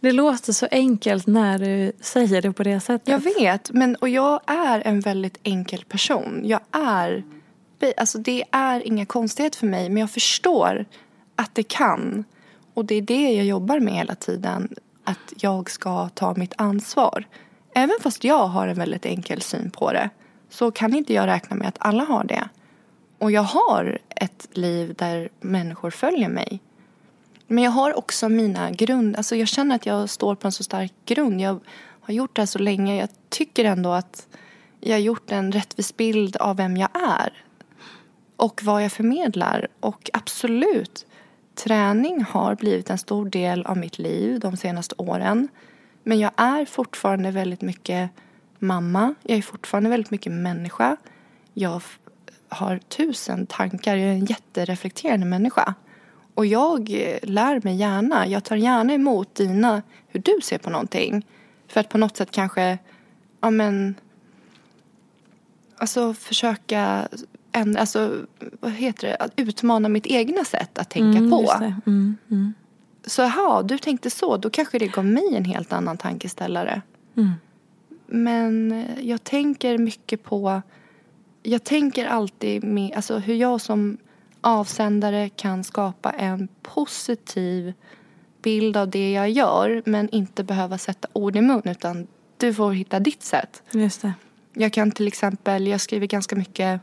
[0.00, 3.08] Det låter så enkelt när du säger det på det sättet.
[3.08, 6.42] Jag vet, men och jag är en väldigt enkel person.
[6.44, 7.24] Jag är,
[7.96, 10.84] alltså det är inga konstigheter för mig, men jag förstår
[11.36, 12.24] att det kan.
[12.74, 14.74] Och det är det jag jobbar med hela tiden,
[15.04, 17.24] att jag ska ta mitt ansvar.
[17.74, 20.10] Även fast jag har en väldigt enkel syn på det
[20.50, 22.48] så kan inte jag räkna med att alla har det.
[23.18, 26.60] Och jag har ett liv där människor följer mig.
[27.52, 29.16] Men jag har också mina grund...
[29.16, 31.40] Alltså jag känner att jag står på en så stark grund.
[31.40, 31.60] Jag
[32.00, 32.96] har gjort det här så länge.
[32.96, 34.28] Jag tycker ändå att
[34.80, 37.44] jag har gjort en rättvis bild av vem jag är.
[38.36, 39.68] Och vad jag förmedlar.
[39.80, 41.06] Och absolut,
[41.54, 45.48] träning har blivit en stor del av mitt liv de senaste åren.
[46.02, 48.10] Men jag är fortfarande väldigt mycket
[48.58, 49.14] mamma.
[49.22, 50.96] Jag är fortfarande väldigt mycket människa.
[51.54, 51.82] Jag
[52.48, 53.96] har tusen tankar.
[53.96, 55.74] Jag är en jättereflekterande människa.
[56.34, 58.26] Och jag eh, lär mig gärna.
[58.26, 61.26] Jag tar gärna emot dina, hur du ser på någonting.
[61.68, 62.78] För att på något sätt kanske,
[63.40, 63.94] ja men,
[65.76, 67.08] alltså försöka
[67.52, 68.16] ändra, alltså
[68.60, 71.52] vad heter det, att utmana mitt egna sätt att tänka mm, på.
[71.86, 72.54] Mm, mm.
[73.06, 76.82] Så jaha, du tänkte så, då kanske det gav mig en helt annan tankeställare.
[77.16, 77.30] Mm.
[78.06, 80.62] Men eh, jag tänker mycket på,
[81.42, 83.98] jag tänker alltid med, alltså hur jag som
[84.40, 87.72] avsändare kan skapa en positiv
[88.42, 92.72] bild av det jag gör men inte behöva sätta ord i mun utan du får
[92.72, 93.62] hitta ditt sätt.
[93.70, 94.12] Just det.
[94.52, 96.80] Jag kan till exempel, jag skriver ganska mycket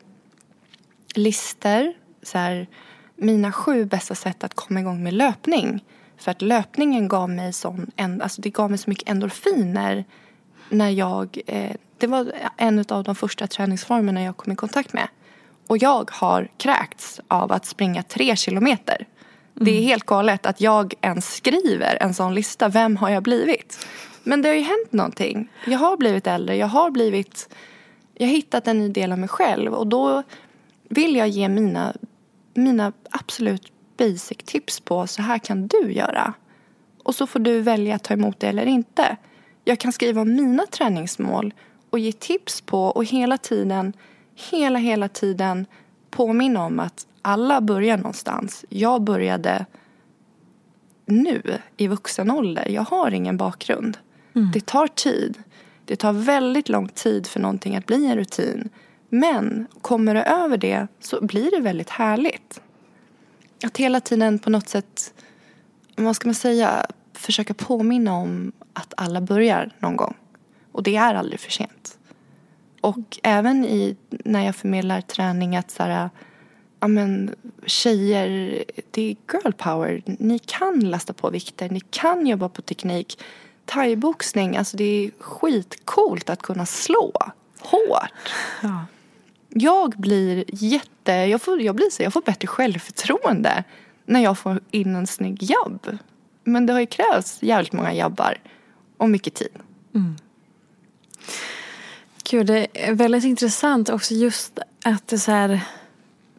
[1.16, 1.94] lister,
[2.24, 2.68] så här,
[3.16, 5.84] mina sju bästa sätt att komma igång med löpning.
[6.18, 10.06] För att löpningen gav mig sån, alltså det gav mig så mycket endorfiner
[10.70, 15.08] när jag, eh, det var en av de första träningsformerna jag kom i kontakt med.
[15.68, 18.96] Och jag har kräkts av att springa tre kilometer.
[18.96, 19.66] Mm.
[19.66, 19.88] Det är mm.
[19.88, 22.70] helt galet att jag ens skriver en sån lista.
[22.70, 23.88] Vem har jag blivit?
[24.24, 25.50] Men det har ju hänt någonting.
[25.66, 26.56] Jag har blivit äldre.
[26.56, 27.50] Jag har blivit...
[28.14, 29.74] Jag har hittat en ny del av mig själv.
[29.74, 30.24] Och då
[30.90, 31.94] vill jag ge mina,
[32.54, 36.34] mina absolut basic tips på så här kan du göra.
[37.04, 39.18] Och så får du välja att ta emot det eller inte.
[39.64, 41.54] Jag kan skriva om mina träningsmål
[41.90, 43.94] och ge tips på och hela tiden
[44.38, 45.66] hela, hela tiden
[46.10, 48.66] påminna om att alla börjar någonstans.
[48.70, 49.66] Jag började
[51.06, 51.42] nu
[51.78, 52.68] i vuxen ålder.
[52.70, 53.98] Jag har ingen bakgrund.
[54.36, 54.52] Mm.
[54.52, 55.44] Det tar tid.
[55.86, 58.70] Det tar väldigt lång tid för någonting att bli en rutin.
[59.10, 62.62] Men kommer du över det så blir det väldigt härligt.
[63.64, 65.14] Att hela tiden på något sätt,
[65.96, 70.14] vad ska man säga, försöka påminna om att alla börjar någon gång.
[70.72, 71.98] Och det är aldrig för sent.
[72.88, 76.10] Och även i, när jag förmedlar träning att så här,
[76.80, 77.36] ja men
[77.66, 80.02] tjejer, det är girl power.
[80.06, 83.20] Ni kan lasta på vikter, ni kan jobba på teknik.
[83.66, 87.14] Thaiboxning, alltså det är skitcoolt att kunna slå
[87.60, 88.34] hårt.
[88.62, 88.86] Ja.
[89.50, 93.64] Jag blir jätte, jag får, jag blir så, jag får bättre självförtroende
[94.06, 95.98] när jag får in en snygg jabb.
[96.44, 98.38] Men det har ju krävts jävligt många jabbar
[98.98, 99.52] och mycket tid.
[99.96, 100.16] Mm.
[102.30, 105.62] Gud, det är väldigt intressant också just att det så här,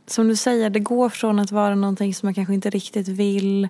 [0.06, 3.68] som du säger, det går från att vara någonting som man kanske inte riktigt vill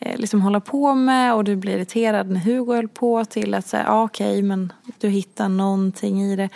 [0.00, 3.66] eh, liksom hålla på med och du blir irriterad när Hugo höll på till att
[3.66, 6.48] säga ah, okej okay, men du hittar någonting i det.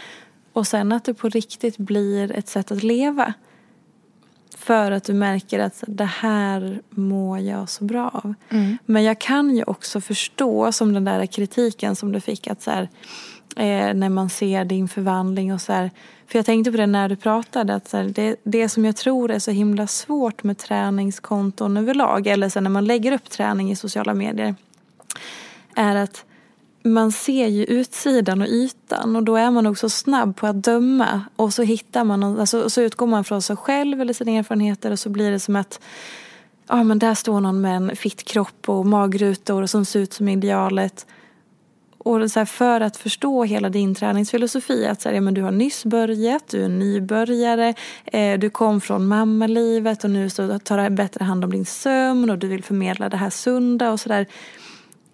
[0.53, 3.35] Och sen att det på riktigt blir ett sätt att leva.
[4.61, 8.35] För att du märker att det här mår jag så bra av.
[8.51, 8.79] Mm.
[8.87, 12.71] Men jag kan ju också förstå som den där kritiken som du fick att så
[12.71, 12.89] här,
[13.57, 15.91] eh, när man ser din förvandling och så här.
[16.27, 18.97] För jag tänkte på det när du pratade att så här, det, det som jag
[18.97, 23.71] tror är så himla svårt med träningskonton överlag eller så när man lägger upp träning
[23.71, 24.55] i sociala medier
[25.77, 26.25] är att
[26.83, 31.25] man ser ju utsidan och ytan och då är man också snabb på att döma
[31.37, 34.99] och så hittar man, alltså, så utgår man från sig själv eller sina erfarenheter och
[34.99, 35.81] så blir det som att
[36.69, 40.13] ja men där står någon med en fitt kropp och magrutor och som ser ut
[40.13, 41.07] som idealet
[42.05, 45.43] och så här, för att förstå hela din träningsfilosofi, att så här, ja, men du
[45.43, 47.75] har nyss börjat, du är nybörjare,
[48.05, 52.31] eh, du kom från mammalivet och nu så tar du bättre hand om din sömn
[52.31, 54.27] och du vill förmedla det här sunda och sådär.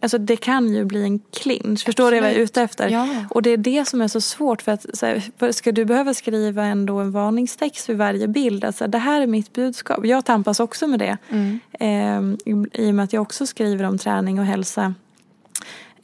[0.00, 1.84] Alltså det kan ju bli en clinch.
[1.84, 2.88] Förstår du vad jag är ute efter?
[2.88, 3.08] Ja.
[3.30, 4.62] Och det är det som är så svårt.
[4.62, 8.64] För att så här, Ska du behöva skriva ändå en varningstext vid varje bild?
[8.64, 10.06] Alltså, det här är mitt budskap.
[10.06, 11.16] Jag tampas också med det.
[11.28, 11.60] Mm.
[11.72, 12.38] Ehm,
[12.72, 14.94] I och med att jag också skriver om träning och hälsa.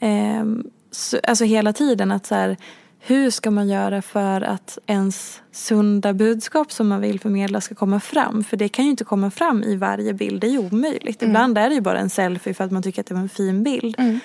[0.01, 2.57] Ehm, så, alltså hela tiden att så här,
[3.05, 8.01] hur ska man göra för att ens sunda budskap som man vill förmedla ska komma
[8.01, 8.45] fram?
[8.45, 11.23] För det kan ju inte komma fram i varje bild, det är ju omöjligt.
[11.23, 13.29] Ibland är det ju bara en selfie för att man tycker att det var en
[13.29, 13.95] fin bild.
[13.99, 14.21] Mm.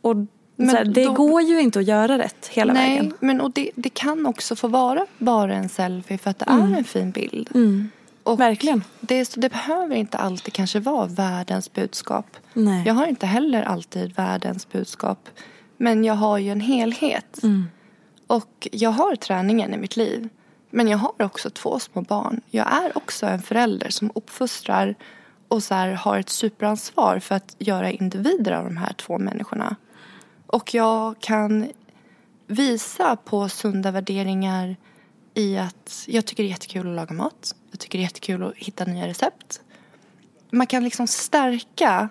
[0.00, 0.16] Och
[0.58, 3.14] här, det då- går ju inte att göra rätt hela Nej, vägen.
[3.20, 6.72] men och det, det kan också få vara bara en selfie för att det Mm.
[6.74, 7.50] är en fin bild.
[7.54, 7.90] Mm.
[8.22, 8.84] Och Verkligen.
[9.00, 12.26] Det, det behöver inte alltid kanske vara världens budskap.
[12.52, 12.82] Nej.
[12.86, 15.28] Jag har inte heller alltid världens budskap.
[15.76, 17.42] Men jag har ju en helhet.
[17.42, 17.68] Mm.
[18.26, 20.28] Och jag har träningen i mitt liv.
[20.70, 22.40] Men jag har också två små barn.
[22.50, 24.94] Jag är också en förälder som uppfostrar
[25.48, 29.76] och så här, har ett superansvar för att göra individer av de här två människorna.
[30.46, 31.66] Och jag kan
[32.46, 34.76] visa på sunda värderingar
[35.34, 37.54] i att jag tycker det är jättekul att laga mat.
[37.70, 39.60] Jag tycker det är jättekul att hitta nya recept.
[40.50, 42.08] Man kan liksom stärka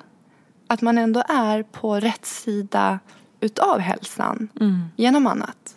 [0.67, 2.99] att man ändå är på rätt sida
[3.45, 4.49] utav hälsan
[4.95, 5.75] genom annat.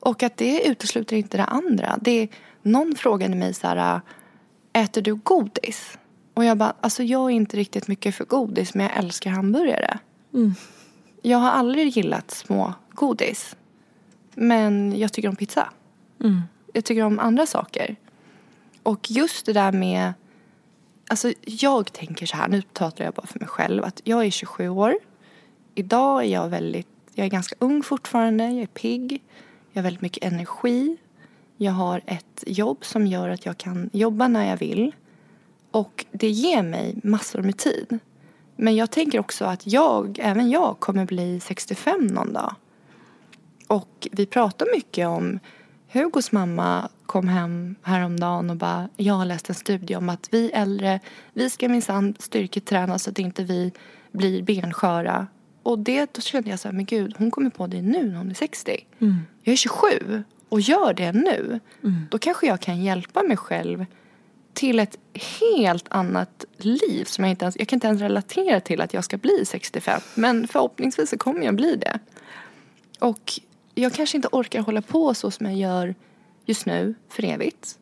[0.00, 1.98] Och att det utesluter inte det andra.
[2.00, 2.28] Det
[2.62, 4.00] någon frågade mig så här,
[4.72, 5.98] äter du godis?
[6.34, 9.98] Och jag bara, alltså jag är inte riktigt mycket för godis men jag älskar hamburgare.
[11.22, 13.56] Jag har aldrig gillat små godis.
[14.34, 15.68] Men jag tycker om pizza.
[16.72, 17.96] Jag tycker om andra saker.
[18.82, 20.12] Och just det där med...
[21.08, 23.84] Alltså jag tänker så här, nu pratar jag bara för mig själv.
[23.84, 24.94] Att jag är 27 år.
[25.74, 26.88] Idag är jag väldigt...
[27.14, 28.44] Jag är ganska ung fortfarande.
[28.44, 29.22] Jag är pigg.
[29.72, 30.96] Jag har väldigt mycket energi.
[31.56, 34.94] Jag har ett jobb som gör att jag kan jobba när jag vill.
[35.70, 37.98] Och det ger mig massor med tid.
[38.56, 42.54] Men jag tänker också att jag, även jag, kommer bli 65 någon dag.
[43.66, 45.38] Och vi pratar mycket om
[45.92, 50.50] Hugos mamma kom hem häromdagen och bara jag har läst en studie om att vi
[50.50, 51.00] äldre
[51.32, 53.72] vi ska minsann styrketräna så att inte vi
[54.12, 55.26] blir bensköra.
[55.62, 58.18] Och det, då kände jag så här, men gud hon kommer på det nu när
[58.18, 58.86] hon är 60.
[59.42, 61.60] Jag är 27 och gör det nu.
[62.10, 63.86] Då kanske jag kan hjälpa mig själv
[64.52, 64.96] till ett
[65.40, 69.04] helt annat liv som jag inte ens, jag kan inte ens relatera till att jag
[69.04, 70.00] ska bli 65.
[70.14, 71.98] Men förhoppningsvis så kommer jag bli det.
[72.98, 73.32] Och
[73.74, 75.94] jag kanske inte orkar hålla på så som jag gör
[76.44, 77.78] just nu för evigt.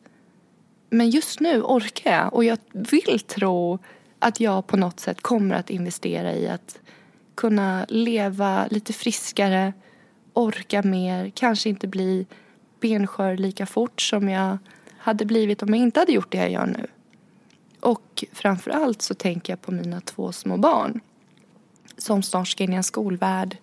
[0.89, 3.79] Men just nu orkar jag och jag vill tro
[4.19, 6.79] att jag på något sätt kommer att investera i att
[7.39, 9.73] kunna leva lite friskare,
[10.33, 12.25] orka mer, kanske inte bli
[12.79, 14.57] benskör lika fort som jag
[14.97, 16.87] hade blivit om jag inte hade gjort det jag gör nu.
[17.79, 20.99] Och framför allt så tänker jag på mina två små barn
[21.97, 23.57] som snart ska in i en skolvärld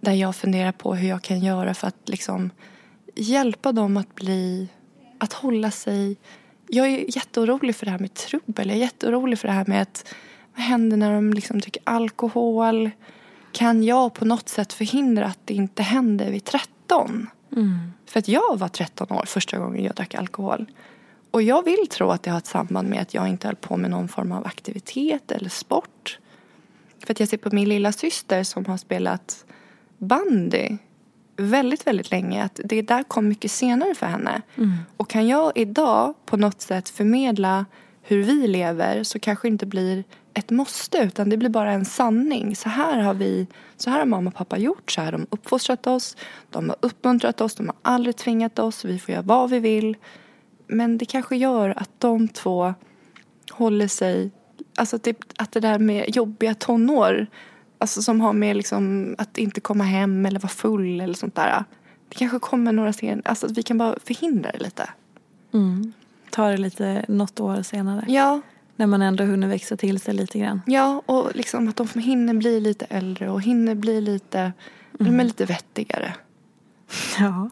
[0.00, 2.50] där jag funderar på hur jag kan göra för att liksom
[3.14, 4.68] hjälpa dem att bli,
[5.18, 6.16] att hålla sig.
[6.66, 8.68] Jag är jätteorolig för det här med trubbel.
[8.68, 10.14] Jag är jätteorolig för det här med att
[10.60, 12.90] vad händer när de liksom dricker alkohol?
[13.52, 17.26] Kan jag på något sätt förhindra att det inte händer vid 13?
[18.06, 20.66] För att jag var 13 år första gången jag drack alkohol.
[21.30, 23.76] Och jag vill tro att det har ett samband med att jag inte höll på
[23.76, 26.18] med någon form av aktivitet eller sport.
[27.04, 29.44] För att jag ser på min lilla syster som har spelat
[29.98, 30.76] bandy
[31.36, 32.44] väldigt, väldigt länge.
[32.44, 34.42] Att det där kom mycket senare för henne.
[34.96, 37.66] Och kan jag idag på något sätt förmedla
[38.02, 40.04] hur vi lever så kanske det inte blir
[40.34, 42.56] ett måste utan det blir bara en sanning.
[42.56, 45.26] Så här har vi, så här har mamma och pappa gjort, så här har de
[45.30, 46.16] uppfostrat oss,
[46.50, 49.96] de har uppmuntrat oss, de har aldrig tvingat oss, vi får göra vad vi vill.
[50.66, 52.74] Men det kanske gör att de två
[53.50, 54.30] håller sig,
[54.76, 57.26] alltså att det, att det där med jobbiga tonår,
[57.78, 61.64] alltså som har med liksom att inte komma hem eller vara full eller sånt där.
[62.08, 64.88] Det kanske kommer några sen, alltså att vi kan bara förhindra det lite.
[66.30, 68.04] Ta det lite något år senare.
[68.08, 68.40] Ja,
[68.80, 70.62] När man ändå hunnit växa till sig lite grann.
[70.66, 74.52] Ja, och liksom att de hinner bli lite äldre och hinner bli lite,
[74.92, 76.14] de är lite vettigare.
[77.18, 77.50] Ja.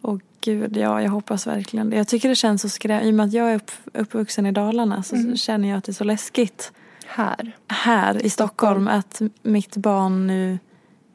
[0.00, 1.96] Och gud, ja, jag hoppas verkligen det.
[1.96, 3.08] Jag tycker det känns så skrämmande.
[3.08, 5.92] I och med att jag är upp, uppvuxen i Dalarna så känner jag att det
[5.92, 6.72] är så läskigt
[7.06, 7.56] Här.
[7.68, 10.58] här i Stockholm att mitt barn nu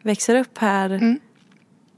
[0.02, 0.90] växer upp här.
[0.90, 1.20] Mm.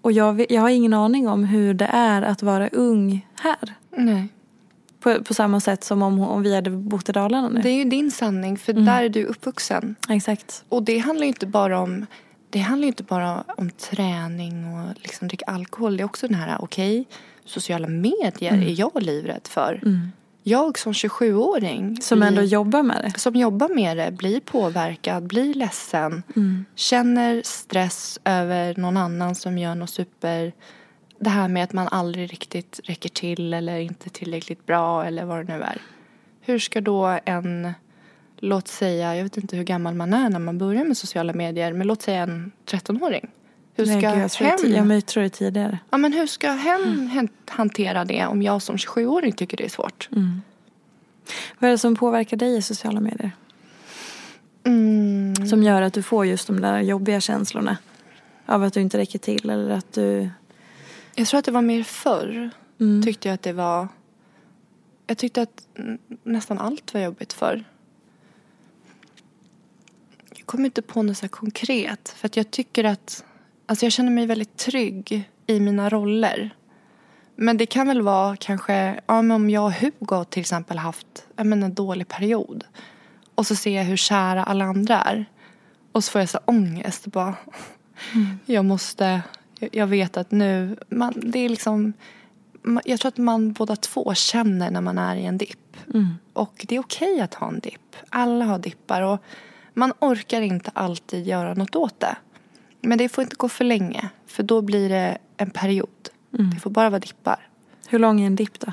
[0.01, 3.73] Och jag, jag har ingen aning om hur det är att vara ung här.
[3.89, 4.29] Nej.
[5.03, 7.61] På, på samma sätt som om, om vi hade bott i Dalarna nu.
[7.61, 9.95] Det är ju din sanning, för där är du uppvuxen.
[10.09, 10.63] Exakt.
[10.69, 12.05] Och det handlar ju inte bara om
[12.49, 15.97] det handlar ju inte bara om träning och liksom dricka alkohol.
[15.97, 17.05] Det är också den här, okej,
[17.45, 19.81] sociala medier är jag livrädd för.
[20.43, 23.19] jag som 27-åring Som blir- ändå jobbar med det.
[23.19, 26.23] som jobbar med det blir påverkad, blir ledsen,
[26.75, 30.53] känner stress över någon annan som gör något super...
[31.23, 35.45] Det här med att man aldrig riktigt räcker till eller inte tillräckligt bra eller vad
[35.45, 35.81] det nu är.
[36.41, 37.73] Hur ska då en,
[38.37, 41.73] låt säga, jag vet inte hur gammal man är när man börjar med sociala medier,
[41.73, 43.27] men låt säga en 13-åring.
[43.75, 45.79] Hur ska Nej, gud, jag, tror hen, jag, tror det tidigare.
[45.89, 49.69] ja, men hur ska hen hen hantera det om jag som 27-åring tycker det är
[49.69, 50.09] svårt?
[51.59, 53.31] Vad är det som påverkar dig i sociala medier?
[54.63, 55.47] Mm.
[55.47, 57.77] Som gör att du får just de där jobbiga känslorna?
[58.45, 60.29] Av att du inte räcker till eller att du...
[61.15, 62.49] Jag tror att det var mer förr.
[62.79, 63.03] Mm.
[63.03, 63.87] Tyckte jag att det var...
[65.07, 67.63] Jag tyckte att mm, nästan allt var jobbigt förr.
[70.29, 72.09] Jag kommer inte på något så konkret.
[72.09, 73.25] För att jag tycker att...
[73.65, 76.55] Alltså jag känner mig väldigt trygg i mina roller.
[77.35, 79.01] Men det kan väl vara kanske...
[79.05, 82.63] Ja, men om jag och Hugo till exempel haft ja, men en dålig period.
[83.35, 85.25] Och så ser jag hur kära alla andra är.
[85.91, 87.07] Och så får jag så ångest.
[87.07, 87.35] Bara,
[88.45, 89.21] jag måste,
[89.71, 91.93] jag- vet att nu, man, det är liksom,
[92.85, 95.77] jag tror att man båda två känner när man är i en dipp.
[96.33, 97.95] Och det är okej att ha en dipp.
[98.09, 99.23] Alla har dippar och
[99.73, 102.15] man orkar inte alltid göra något åt det.
[102.81, 106.09] Men det får inte gå för länge, för då blir det en period.
[106.29, 107.47] Det får bara vara dippar.
[107.87, 108.71] Hur lång är en dipp då?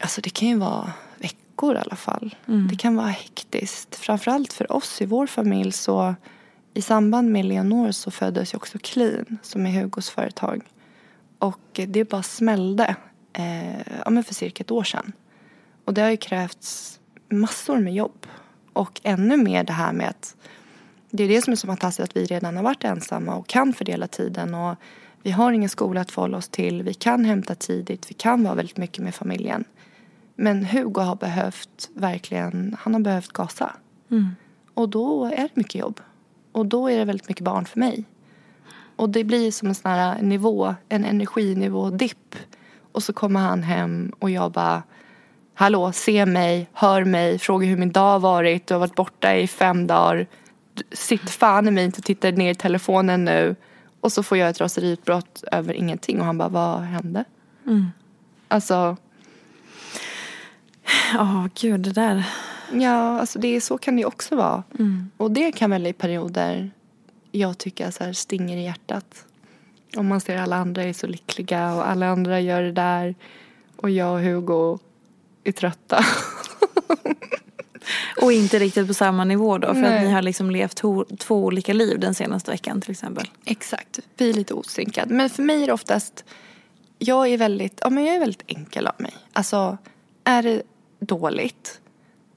[0.00, 2.34] Alltså det kan ju vara veckor i alla fall.
[2.70, 3.94] Det kan vara hektiskt.
[3.96, 6.14] Framförallt för oss i vår familj så
[6.74, 10.62] i samband med Leonor så föddes ju också Clean som är Hugos företag.
[11.38, 12.96] Och det bara smällde
[13.32, 15.12] eh, ja, men för cirka ett år sedan.
[15.84, 18.26] Och det har ju krävts massor med jobb.
[18.72, 20.36] Och ännu mer det här med att
[21.10, 23.72] det är det som är så fantastiskt att vi redan har varit ensamma och kan
[23.72, 24.54] fördela tiden.
[24.54, 24.76] Och
[25.22, 26.82] vi har ingen skola att förhålla oss till.
[26.82, 28.10] Vi kan hämta tidigt.
[28.10, 29.64] Vi kan vara väldigt mycket med familjen.
[30.36, 33.76] Men Hugo har behövt verkligen, han har behövt gasa.
[34.74, 36.00] Och då är det mycket jobb.
[36.54, 38.04] Och då är det väldigt mycket barn för mig.
[38.96, 42.36] Och det blir som en sån här nivå, en energinivå-dipp.
[42.92, 44.82] Och så kommer han hem och jag bara
[45.54, 48.66] Hallå, se mig, hör mig, fråga hur min dag har varit.
[48.66, 50.26] Du har varit borta i fem dagar.
[50.92, 53.56] Sitt fan i mig inte och titta ner i telefonen nu.
[54.00, 56.20] Och så får jag ett raseriutbrott över ingenting.
[56.20, 57.24] Och han bara, vad hände?
[58.48, 58.96] Alltså,
[61.12, 62.26] Ja, gud det där.
[62.80, 64.62] Ja, alltså det så kan det också vara.
[65.16, 66.70] Och det kan väl i perioder
[67.32, 69.24] jag tycka så här stinger i hjärtat.
[69.96, 73.14] Om man ser alla andra är så lyckliga och alla andra gör det där.
[73.76, 74.78] Och jag och Hugo
[75.44, 76.04] är trötta.
[78.22, 79.66] Och inte riktigt på samma nivå då.
[79.66, 79.96] För Nej.
[79.96, 80.76] att ni har liksom levt
[81.18, 83.30] två olika liv den senaste veckan till exempel.
[83.44, 85.14] Exakt, vi är lite osynkade.
[85.14, 86.24] Men för mig är det oftast,
[86.98, 89.14] jag är väldigt, ja men jag är väldigt enkel av mig.
[89.32, 89.78] Alltså,
[90.24, 90.62] är det
[91.00, 91.80] dåligt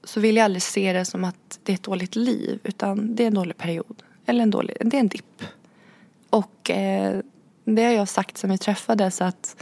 [0.08, 2.60] så vill jag aldrig se det som att det är ett dåligt liv.
[2.64, 4.02] Utan det är en dålig period.
[4.26, 5.42] Eller en dålig, det är en dipp.
[6.30, 7.20] Och eh,
[7.64, 9.56] det har jag sagt sen vi träffades att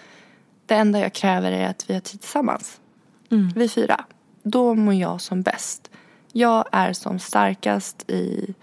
[0.67, 2.81] det enda jag kräver är att vi har tid tillsammans.
[3.55, 4.05] Vi fyra.
[4.43, 5.91] Då mår jag som bäst.
[6.33, 8.55] Jag är som starkast i,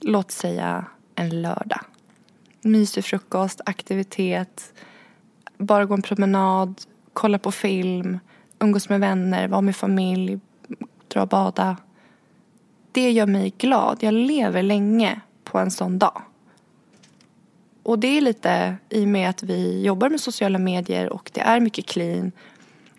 [0.00, 0.84] låt säga,
[1.14, 1.80] en lördag.
[2.60, 4.72] Mysig frukost, aktivitet,
[5.58, 6.80] bara gå en promenad,
[7.12, 8.18] kolla på film,
[8.58, 10.40] umgås med vänner, vara med familj,
[11.10, 11.76] dra och bada.
[12.92, 13.98] Det gör mig glad.
[14.00, 16.22] Jag lever länge på en sån dag.
[17.82, 21.40] Och det är lite i och med att vi jobbar med sociala medier och det
[21.40, 22.32] är mycket clean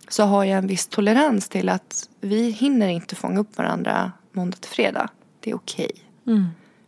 [0.08, 4.58] så har jag en viss tolerans till att vi hinner inte fånga upp varandra måndag
[4.58, 5.10] till fredag.
[5.40, 5.92] Det är okej.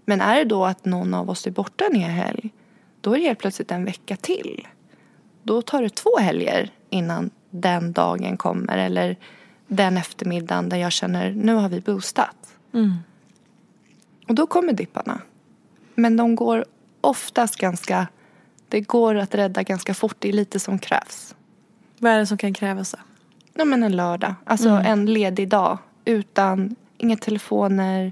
[0.06, 2.52] Men är det då att någon av oss är borta en hel helg
[3.02, 4.68] då är det helt plötsligt en vecka till.
[5.44, 9.18] Då tar det två helger innan den dagen kommer eller
[9.74, 12.56] den eftermiddagen där jag känner nu har vi boostat.
[14.28, 15.22] Och då kommer dipparna.
[15.96, 16.66] Men de går
[17.02, 18.08] oftast ganska,
[18.70, 20.16] det går att rädda ganska fort.
[20.20, 21.36] Det är lite som krävs.
[21.98, 22.98] Vad är det som kan krävas då?
[23.54, 24.36] Ja, men en lördag.
[24.46, 25.78] Alltså en ledig dag.
[26.06, 28.12] Utan inga telefoner,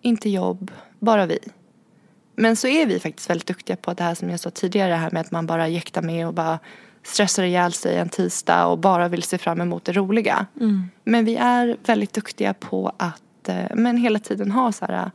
[0.00, 1.38] inte jobb, bara vi.
[2.34, 4.96] Men så är vi faktiskt väldigt duktiga på det här som jag sa tidigare, det
[4.96, 6.58] här med att man bara jäktar med och bara
[7.02, 10.46] stressar ihjäl sig en tisdag och bara vill se fram emot det roliga.
[11.04, 15.10] Men vi är väldigt duktiga på att eh, men hela tiden ha så här, eh,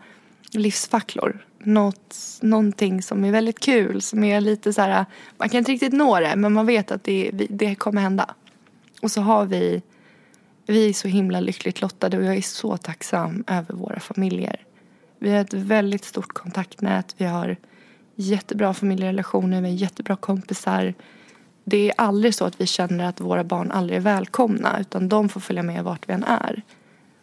[0.51, 1.45] livsfacklor.
[1.59, 5.05] Något, någonting som är väldigt kul, som är lite så här,
[5.38, 8.36] man kan inte riktigt nå det men man vet att det, det kommer hända.
[9.01, 9.81] Och så har vi,
[10.65, 14.61] vi är så himla lyckligt lottade och jag är så tacksam över våra familjer.
[15.19, 17.57] Vi har ett väldigt stort kontaktnät, vi har
[18.15, 20.93] jättebra familjerelationer, vi har jättebra kompisar.
[21.68, 25.30] Det är aldrig så att vi känner att våra barn aldrig är välkomna utan de
[25.30, 26.61] får följa med vart vi än är.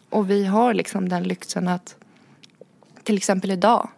[0.09, 1.95] Och vi har liksom den lyxen att
[3.03, 3.89] till exempel idag.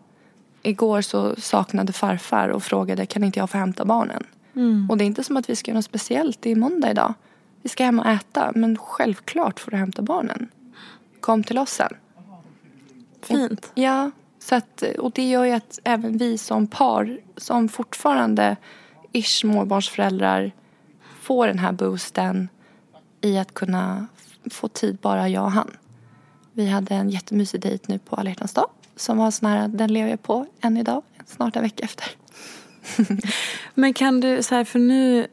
[0.62, 4.24] Igår så saknade farfar och frågade kan inte jag få hämta barnen.
[4.56, 4.90] Mm.
[4.90, 6.42] Och det är inte som att vi ska göra något speciellt.
[6.42, 7.14] Det är måndag idag.
[7.62, 8.52] Vi ska hem och äta.
[8.56, 10.50] Men självklart får du hämta barnen.
[11.20, 11.94] Kom till oss sen.
[13.22, 13.72] Fint.
[13.76, 18.56] Ja, så att, och det gör ju att även vi som par som fortfarande
[19.16, 20.52] ish småbarnsföräldrar
[21.22, 22.50] får den här boosten
[23.22, 24.08] i att kunna
[24.52, 25.78] få tid bara jag och han.
[26.54, 29.94] Vi hade en jättemysig dejt nu på alla hjärtans dag som var sån här, den
[29.94, 32.08] lever jag på än idag, snart en vecka efter.
[33.74, 35.28] Men kan du, så här, för nu,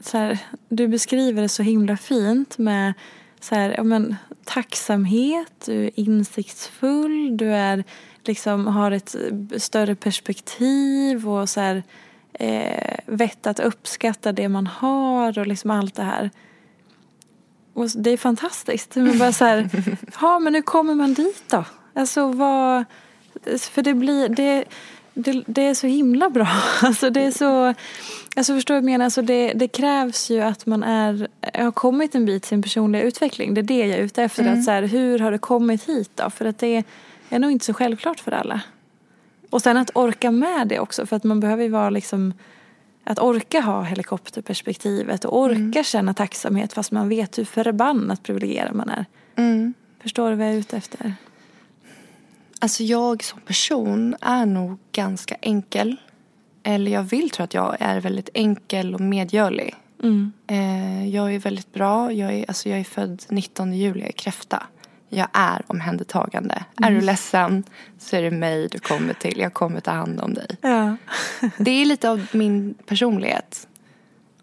[0.00, 2.94] så här, du beskriver det så himla fint med
[3.40, 7.84] så här, ja, men, tacksamhet, du är insiktsfull, du är,
[8.24, 9.16] liksom, har ett
[9.56, 11.82] större perspektiv och så här,
[12.38, 16.30] eh, vett att uppskatta det man har och liksom allt det här.
[17.72, 18.96] Och det är fantastiskt.
[18.96, 19.70] Men bara så här,
[20.20, 21.64] ja men hur kommer man dit då?
[21.94, 22.84] Alltså vad,
[23.60, 24.64] för det blir, det,
[25.14, 26.48] det, det är så himla bra.
[26.82, 27.74] Alltså det är så,
[28.36, 29.04] alltså förstår du vad jag menar?
[29.04, 33.02] Alltså det, det krävs ju att man är, har kommit en bit i sin personliga
[33.02, 33.54] utveckling.
[33.54, 34.52] Det är det jag är ute efter.
[34.52, 36.30] Att så här, hur har det kommit hit då?
[36.30, 36.84] För att det
[37.28, 38.60] är nog inte så självklart för alla.
[39.50, 41.06] Och sen att orka med det också.
[41.06, 42.32] För att man behöver ju vara liksom
[43.04, 48.88] att orka ha helikopterperspektivet och orka känna tacksamhet fast man vet hur förbannat privilegierad man
[48.88, 49.04] är.
[50.02, 51.14] Förstår du vad jag är ute efter?
[52.60, 55.96] Alltså jag som person är nog ganska enkel.
[56.62, 59.74] Eller jag vill tro att jag är väldigt enkel och medgörlig.
[60.46, 62.12] Eh, jag är väldigt bra.
[62.12, 64.62] Jag är, alltså jag är född 19 juli, jag är kräfta.
[65.08, 66.64] Jag är omhändertagande.
[66.82, 67.64] Är du ledsen
[67.98, 69.38] så är det mig du kommer till.
[69.38, 70.46] Jag kommer ta hand om dig.
[70.60, 70.96] Ja.
[71.58, 73.68] Det är lite av min personlighet.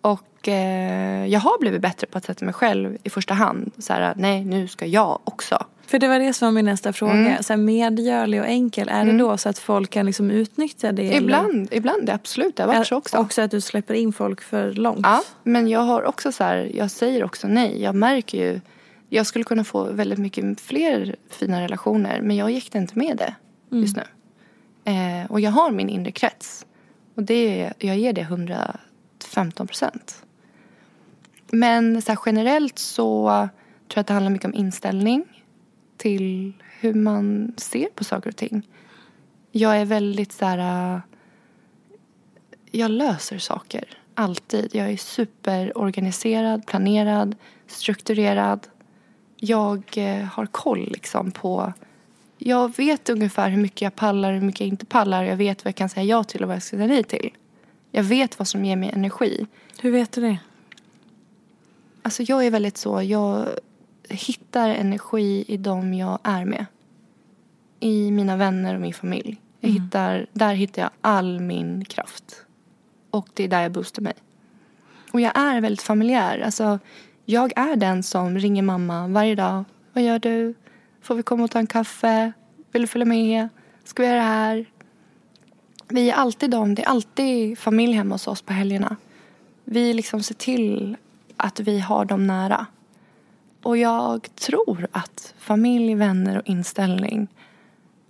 [0.02, 3.72] Och eh, jag har blivit bättre på att sätta mig själv i första hand.
[3.78, 5.66] Så här, nej nu ska jag också.
[5.88, 7.14] För det var det som var min nästa fråga.
[7.14, 7.44] Mm.
[7.44, 11.08] Så här, medgörlig och enkel, är det då så att folk kan liksom utnyttja det?
[11.08, 12.56] eller- Ibland, ibland absolut.
[12.56, 13.18] Det har varit så också.
[13.18, 15.00] Också att du släpper in folk för långt?
[15.04, 17.82] Ja, men jag har också så här, jag säger också nej.
[17.82, 18.62] Jag märker ju,
[19.10, 23.36] jag skulle kunna få väldigt mycket fler fina relationer men jag gick inte med det
[23.78, 24.04] just nu.
[24.86, 26.66] Eh, och jag har min inre krets.
[27.16, 30.26] Och det, jag ger det 115 procent.
[31.52, 33.50] Men så generellt så tror
[33.94, 35.26] jag att det handlar mycket om inställning
[35.98, 38.68] till hur man ser på saker och ting.
[39.52, 41.00] Jag är väldigt så här äh,
[42.72, 43.86] jag löser saker.
[44.14, 44.76] Alltid.
[44.76, 47.36] Jag är superorganiserad, planerad,
[47.68, 48.68] strukturerad.
[49.36, 51.74] Jag eh, har koll liksom på...
[52.38, 55.24] Jag vet ungefär hur mycket jag pallar och hur mycket jag inte pallar.
[55.24, 57.30] Jag vet vad jag kan säga ja till och vad jag ska säga nej till.
[57.92, 59.46] Jag vet vad som ger mig energi.
[59.82, 60.38] Hur vet du det?
[62.02, 63.48] Alltså jag är väldigt så, jag
[64.10, 66.66] hittar energi i dem jag är med.
[67.80, 69.42] I mina vänner och min familj.
[69.60, 72.46] Jag hittar, där hittar jag all min kraft.
[73.10, 74.14] Och det är där jag boostar mig.
[75.12, 76.40] Och jag är väldigt familjär.
[76.40, 76.80] Alltså,
[77.26, 79.64] jag är den som ringer mamma varje dag.
[79.94, 80.54] Vad gör du?
[81.02, 82.32] Får vi komma och ta en kaffe?
[82.72, 83.50] Vill du följa med?
[83.84, 84.66] Ska vi göra det här?
[85.88, 86.76] Vi är alltid de.
[86.76, 88.96] Det är alltid familj hemma hos oss på helgerna.
[89.64, 90.98] Vi liksom ser till
[91.38, 92.66] att vi har dem nära.
[93.64, 97.28] Och jag tror att familj, vänner och inställning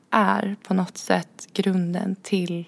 [0.10, 2.66] är på något sätt grunden till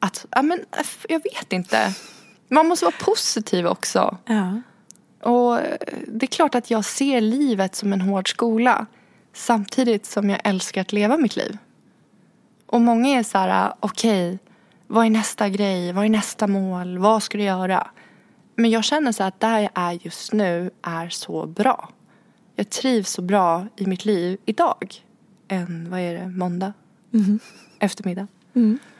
[0.00, 0.64] att, ja men
[1.08, 1.94] jag vet inte.
[2.48, 4.18] Man måste vara positiv också.
[4.26, 4.60] Ja.
[5.22, 5.76] Och eh,
[6.08, 8.86] det är klart att jag ser livet som en hård skola
[9.32, 11.58] samtidigt som jag älskar att leva mitt liv.
[12.66, 14.38] Och många är så här, okej,
[14.86, 15.92] vad är nästa grej?
[15.92, 16.98] Vad är nästa mål?
[16.98, 17.86] Vad ska du göra?
[18.54, 21.88] Men jag känner så att där jag är just nu är så bra.
[22.54, 24.94] Jag trivs så bra i mitt liv idag.
[25.48, 26.72] En, vad är det, måndag?
[27.78, 28.26] Eftermiddag.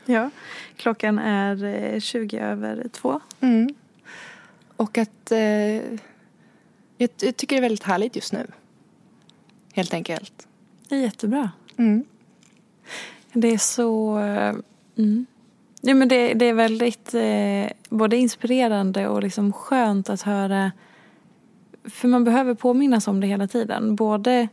[0.05, 0.29] Ja.
[0.75, 3.19] Klockan är eh, 20 över två.
[3.41, 3.69] Mm.
[4.77, 5.39] Och att eh,
[6.97, 8.47] jag, jag tycker det är väldigt härligt just nu.
[9.73, 10.47] Helt enkelt.
[10.89, 11.51] Det är jättebra.
[11.77, 12.05] Mm.
[13.33, 14.19] Det är så...
[14.19, 14.55] eh,
[14.97, 15.25] Mm.
[15.81, 20.71] Ja, men det, det är väldigt eh, både inspirerande och liksom skönt att höra.
[21.83, 23.95] För man behöver påminnas om det hela tiden.
[23.95, 24.47] Både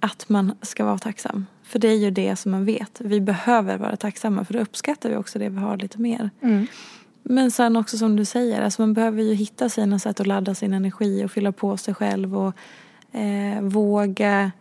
[0.00, 1.46] att man ska vara tacksam.
[1.66, 3.00] För det är ju det som man vet.
[3.00, 6.30] Vi behöver vara tacksamma för då uppskattar vi också det vi har lite mer.
[6.42, 6.66] Mm.
[7.22, 10.54] Men sen också som du säger, alltså man behöver ju hitta sina sätt att ladda
[10.54, 12.54] sin energi och fylla på sig själv och
[13.12, 14.52] eh, våga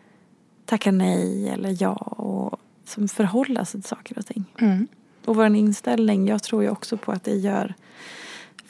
[0.65, 4.45] tacka nej eller ja och som förhålla sig till saker och ting.
[4.59, 4.87] Mm.
[5.25, 7.73] Och vår inställning, jag tror ju också på att det gör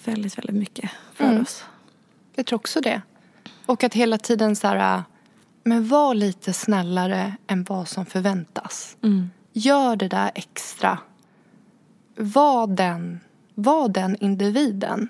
[0.06, 1.42] väldigt, väldigt mycket för Mm.
[1.42, 1.64] oss.
[2.36, 3.02] Jag tror också det.
[3.66, 5.04] Och att hela tiden så här,
[5.66, 8.98] men var lite snällare än vad som förväntas.
[9.04, 9.30] Mm.
[9.54, 10.98] Gör det där extra.
[12.16, 13.20] Var den,
[13.54, 15.10] var den individen.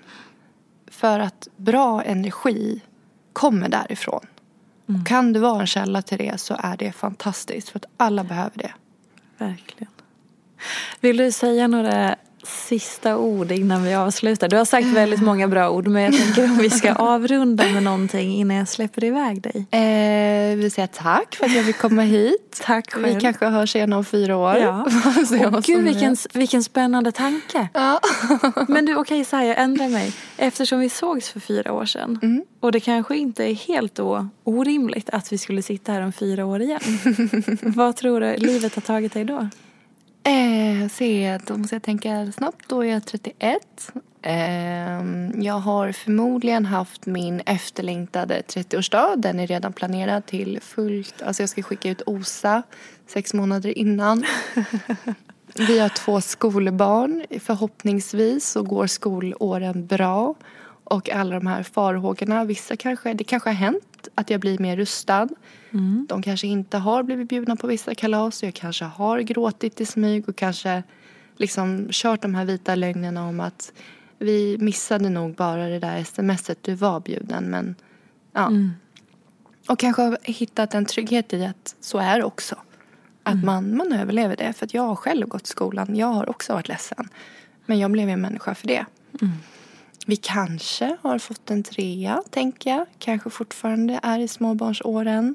[0.86, 2.82] För att bra energi
[3.32, 4.26] kommer därifrån.
[4.86, 7.68] Och kan du vara en källa till det så är det fantastiskt.
[7.68, 8.74] För att alla behöver det.
[9.38, 9.92] Verkligen.
[11.00, 12.16] Vill du säga några
[12.46, 14.48] sista ord innan vi avslutar?
[14.48, 17.82] Du har sagt väldigt många bra ord men jag tänker om vi ska avrunda med
[17.82, 19.66] någonting innan jag släpper iväg dig.
[19.70, 22.60] Eh, vi säger tack för att jag fick komma hit.
[22.64, 23.14] Tack själv.
[23.14, 24.56] Vi kanske hörs igen om fyra år.
[24.56, 24.86] Ja.
[25.26, 27.68] Som gud vilken, vilken spännande tanke.
[27.72, 28.00] Ja.
[28.68, 30.12] Men du okej så här, jag ändrar mig.
[30.36, 32.42] Eftersom vi sågs för fyra år sedan Mm.
[32.60, 36.46] och det kanske inte är helt då orimligt att vi skulle sitta här om fyra
[36.46, 36.80] år igen.
[37.62, 39.48] Vad tror du livet har tagit dig då?
[40.26, 42.68] Eh, se, då måste jag tänka snabbt.
[42.68, 43.92] Då är jag 31.
[44.22, 44.34] Eh,
[45.44, 49.16] jag har förmodligen haft min efterlängtade 30-årsdag.
[49.16, 51.22] Den är redan planerad till fullt.
[51.22, 52.62] Alltså jag ska skicka ut OSA
[53.06, 54.24] sex månader innan.
[55.54, 57.24] Vi har två skolbarn.
[57.40, 60.34] Förhoppningsvis så går skolåren bra.
[60.86, 64.76] Och alla de här farhågorna, vissa kanske, det kanske har hänt att jag blir mer
[64.76, 65.28] rustad.
[66.08, 68.42] De kanske inte har blivit bjudna på vissa kalas.
[68.42, 70.82] Jag kanske har gråtit i smyg och kanske
[71.36, 73.72] liksom kört de här vita lögnerna om att
[74.18, 77.74] vi missade nog bara det där smset, du var bjuden men
[78.32, 78.50] ja.
[79.68, 82.56] Och kanske har hittat en trygghet i att så är det också.
[83.22, 84.52] Att man, man överlever det.
[84.52, 85.96] För jag har själv gått skolan.
[85.96, 87.08] Jag har också varit ledsen.
[87.66, 88.86] Men jag blev en människa för det.
[90.08, 92.86] Vi kanske har fått en trea, tänker jag.
[92.98, 95.34] Kanske fortfarande är i småbarnsåren.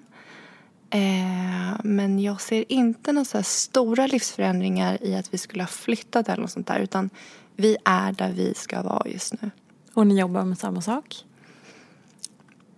[0.89, 6.41] Eh, men jag ser inte några stora livsförändringar i att vi skulle ha flyttat eller
[6.41, 6.79] något sånt där.
[6.79, 7.09] Utan
[7.55, 9.51] vi är där vi ska vara just nu.
[9.93, 11.25] Och ni jobbar med samma sak?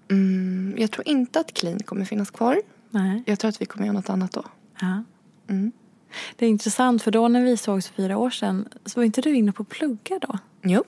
[0.09, 2.61] Mm, jag tror inte att Clean kommer finnas kvar.
[2.89, 3.23] Nej.
[3.25, 4.45] Jag tror att vi kommer göra något annat då.
[4.81, 5.03] Ja.
[5.47, 5.71] Mm.
[6.35, 9.21] Det är intressant för då när vi sågs för fyra år sedan så var inte
[9.21, 10.39] du inne på att plugga då?
[10.61, 10.83] Jo.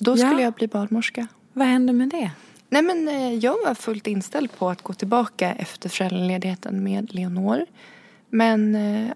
[0.00, 0.16] Då Ja.
[0.16, 1.26] skulle jag bli barnmorska.
[1.52, 2.30] Vad hände med det?
[2.68, 7.66] Nej men eh, jag var fullt inställd på att gå tillbaka efter föräldraledigheten med Leonor.
[8.30, 9.10] Men eh,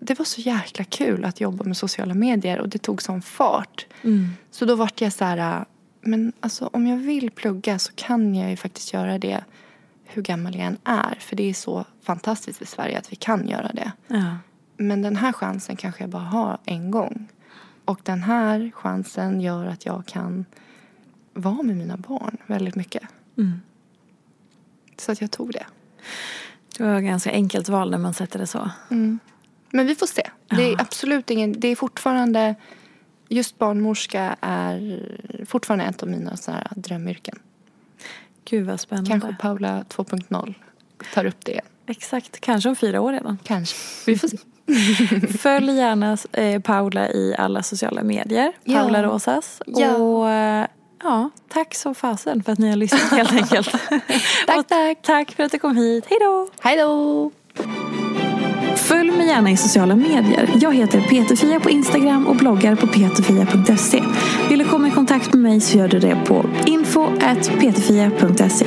[0.00, 3.86] det var så jäkla kul att jobba med sociala medier och det tog sån fart.
[4.50, 5.64] Så då vart jag så här, eh,
[6.00, 9.44] men alltså om jag vill plugga så kan jag ju faktiskt göra det
[10.04, 11.16] hur gammal jag än är.
[11.20, 13.92] För det är så fantastiskt i Sverige att vi kan göra det.
[14.06, 14.36] Ja.
[14.76, 17.28] Men den här chansen kanske jag bara har en gång.
[17.90, 20.44] Och den här chansen gör att jag kan
[21.32, 23.02] vara med mina barn väldigt mycket.
[23.38, 23.60] Mm.
[24.96, 25.66] Så att jag tog det.
[26.76, 28.70] Det var ett ganska enkelt val när man sätter det så.
[29.70, 30.30] Men vi får se.
[30.48, 32.54] Det är absolut ingen, det är fortfarande,
[33.28, 35.06] just barnmorska är
[35.46, 37.38] fortfarande ett av mina så här drömyrken.
[38.44, 39.10] Gud vad spännande.
[39.10, 40.54] Kanske Paula 2.0
[41.14, 41.64] tar upp det igen.
[41.86, 43.38] Exakt, kanske om fyra år redan.
[43.44, 43.76] Kanske.
[44.06, 44.36] Vi får se.
[45.38, 48.52] Följ gärna eh, Paula i alla sociala medier.
[48.64, 48.80] Ja.
[48.80, 49.62] Paula Rosas.
[49.66, 49.96] Ja.
[49.96, 50.66] Och eh,
[51.02, 53.72] ja, tack så fasen för att ni har lyssnat helt enkelt.
[54.46, 54.98] Tack, tack.
[55.02, 56.04] Tack för att du kom hit.
[56.08, 56.48] Hej då!
[56.60, 57.30] Hej då!
[58.76, 60.50] Följ mig gärna i sociala medier.
[60.60, 64.02] Jag heter Peterfia på Instagram och bloggar på peterfia.se.
[64.48, 68.66] Vill du komma i kontakt med mig så gör du det på info.peterfia.se.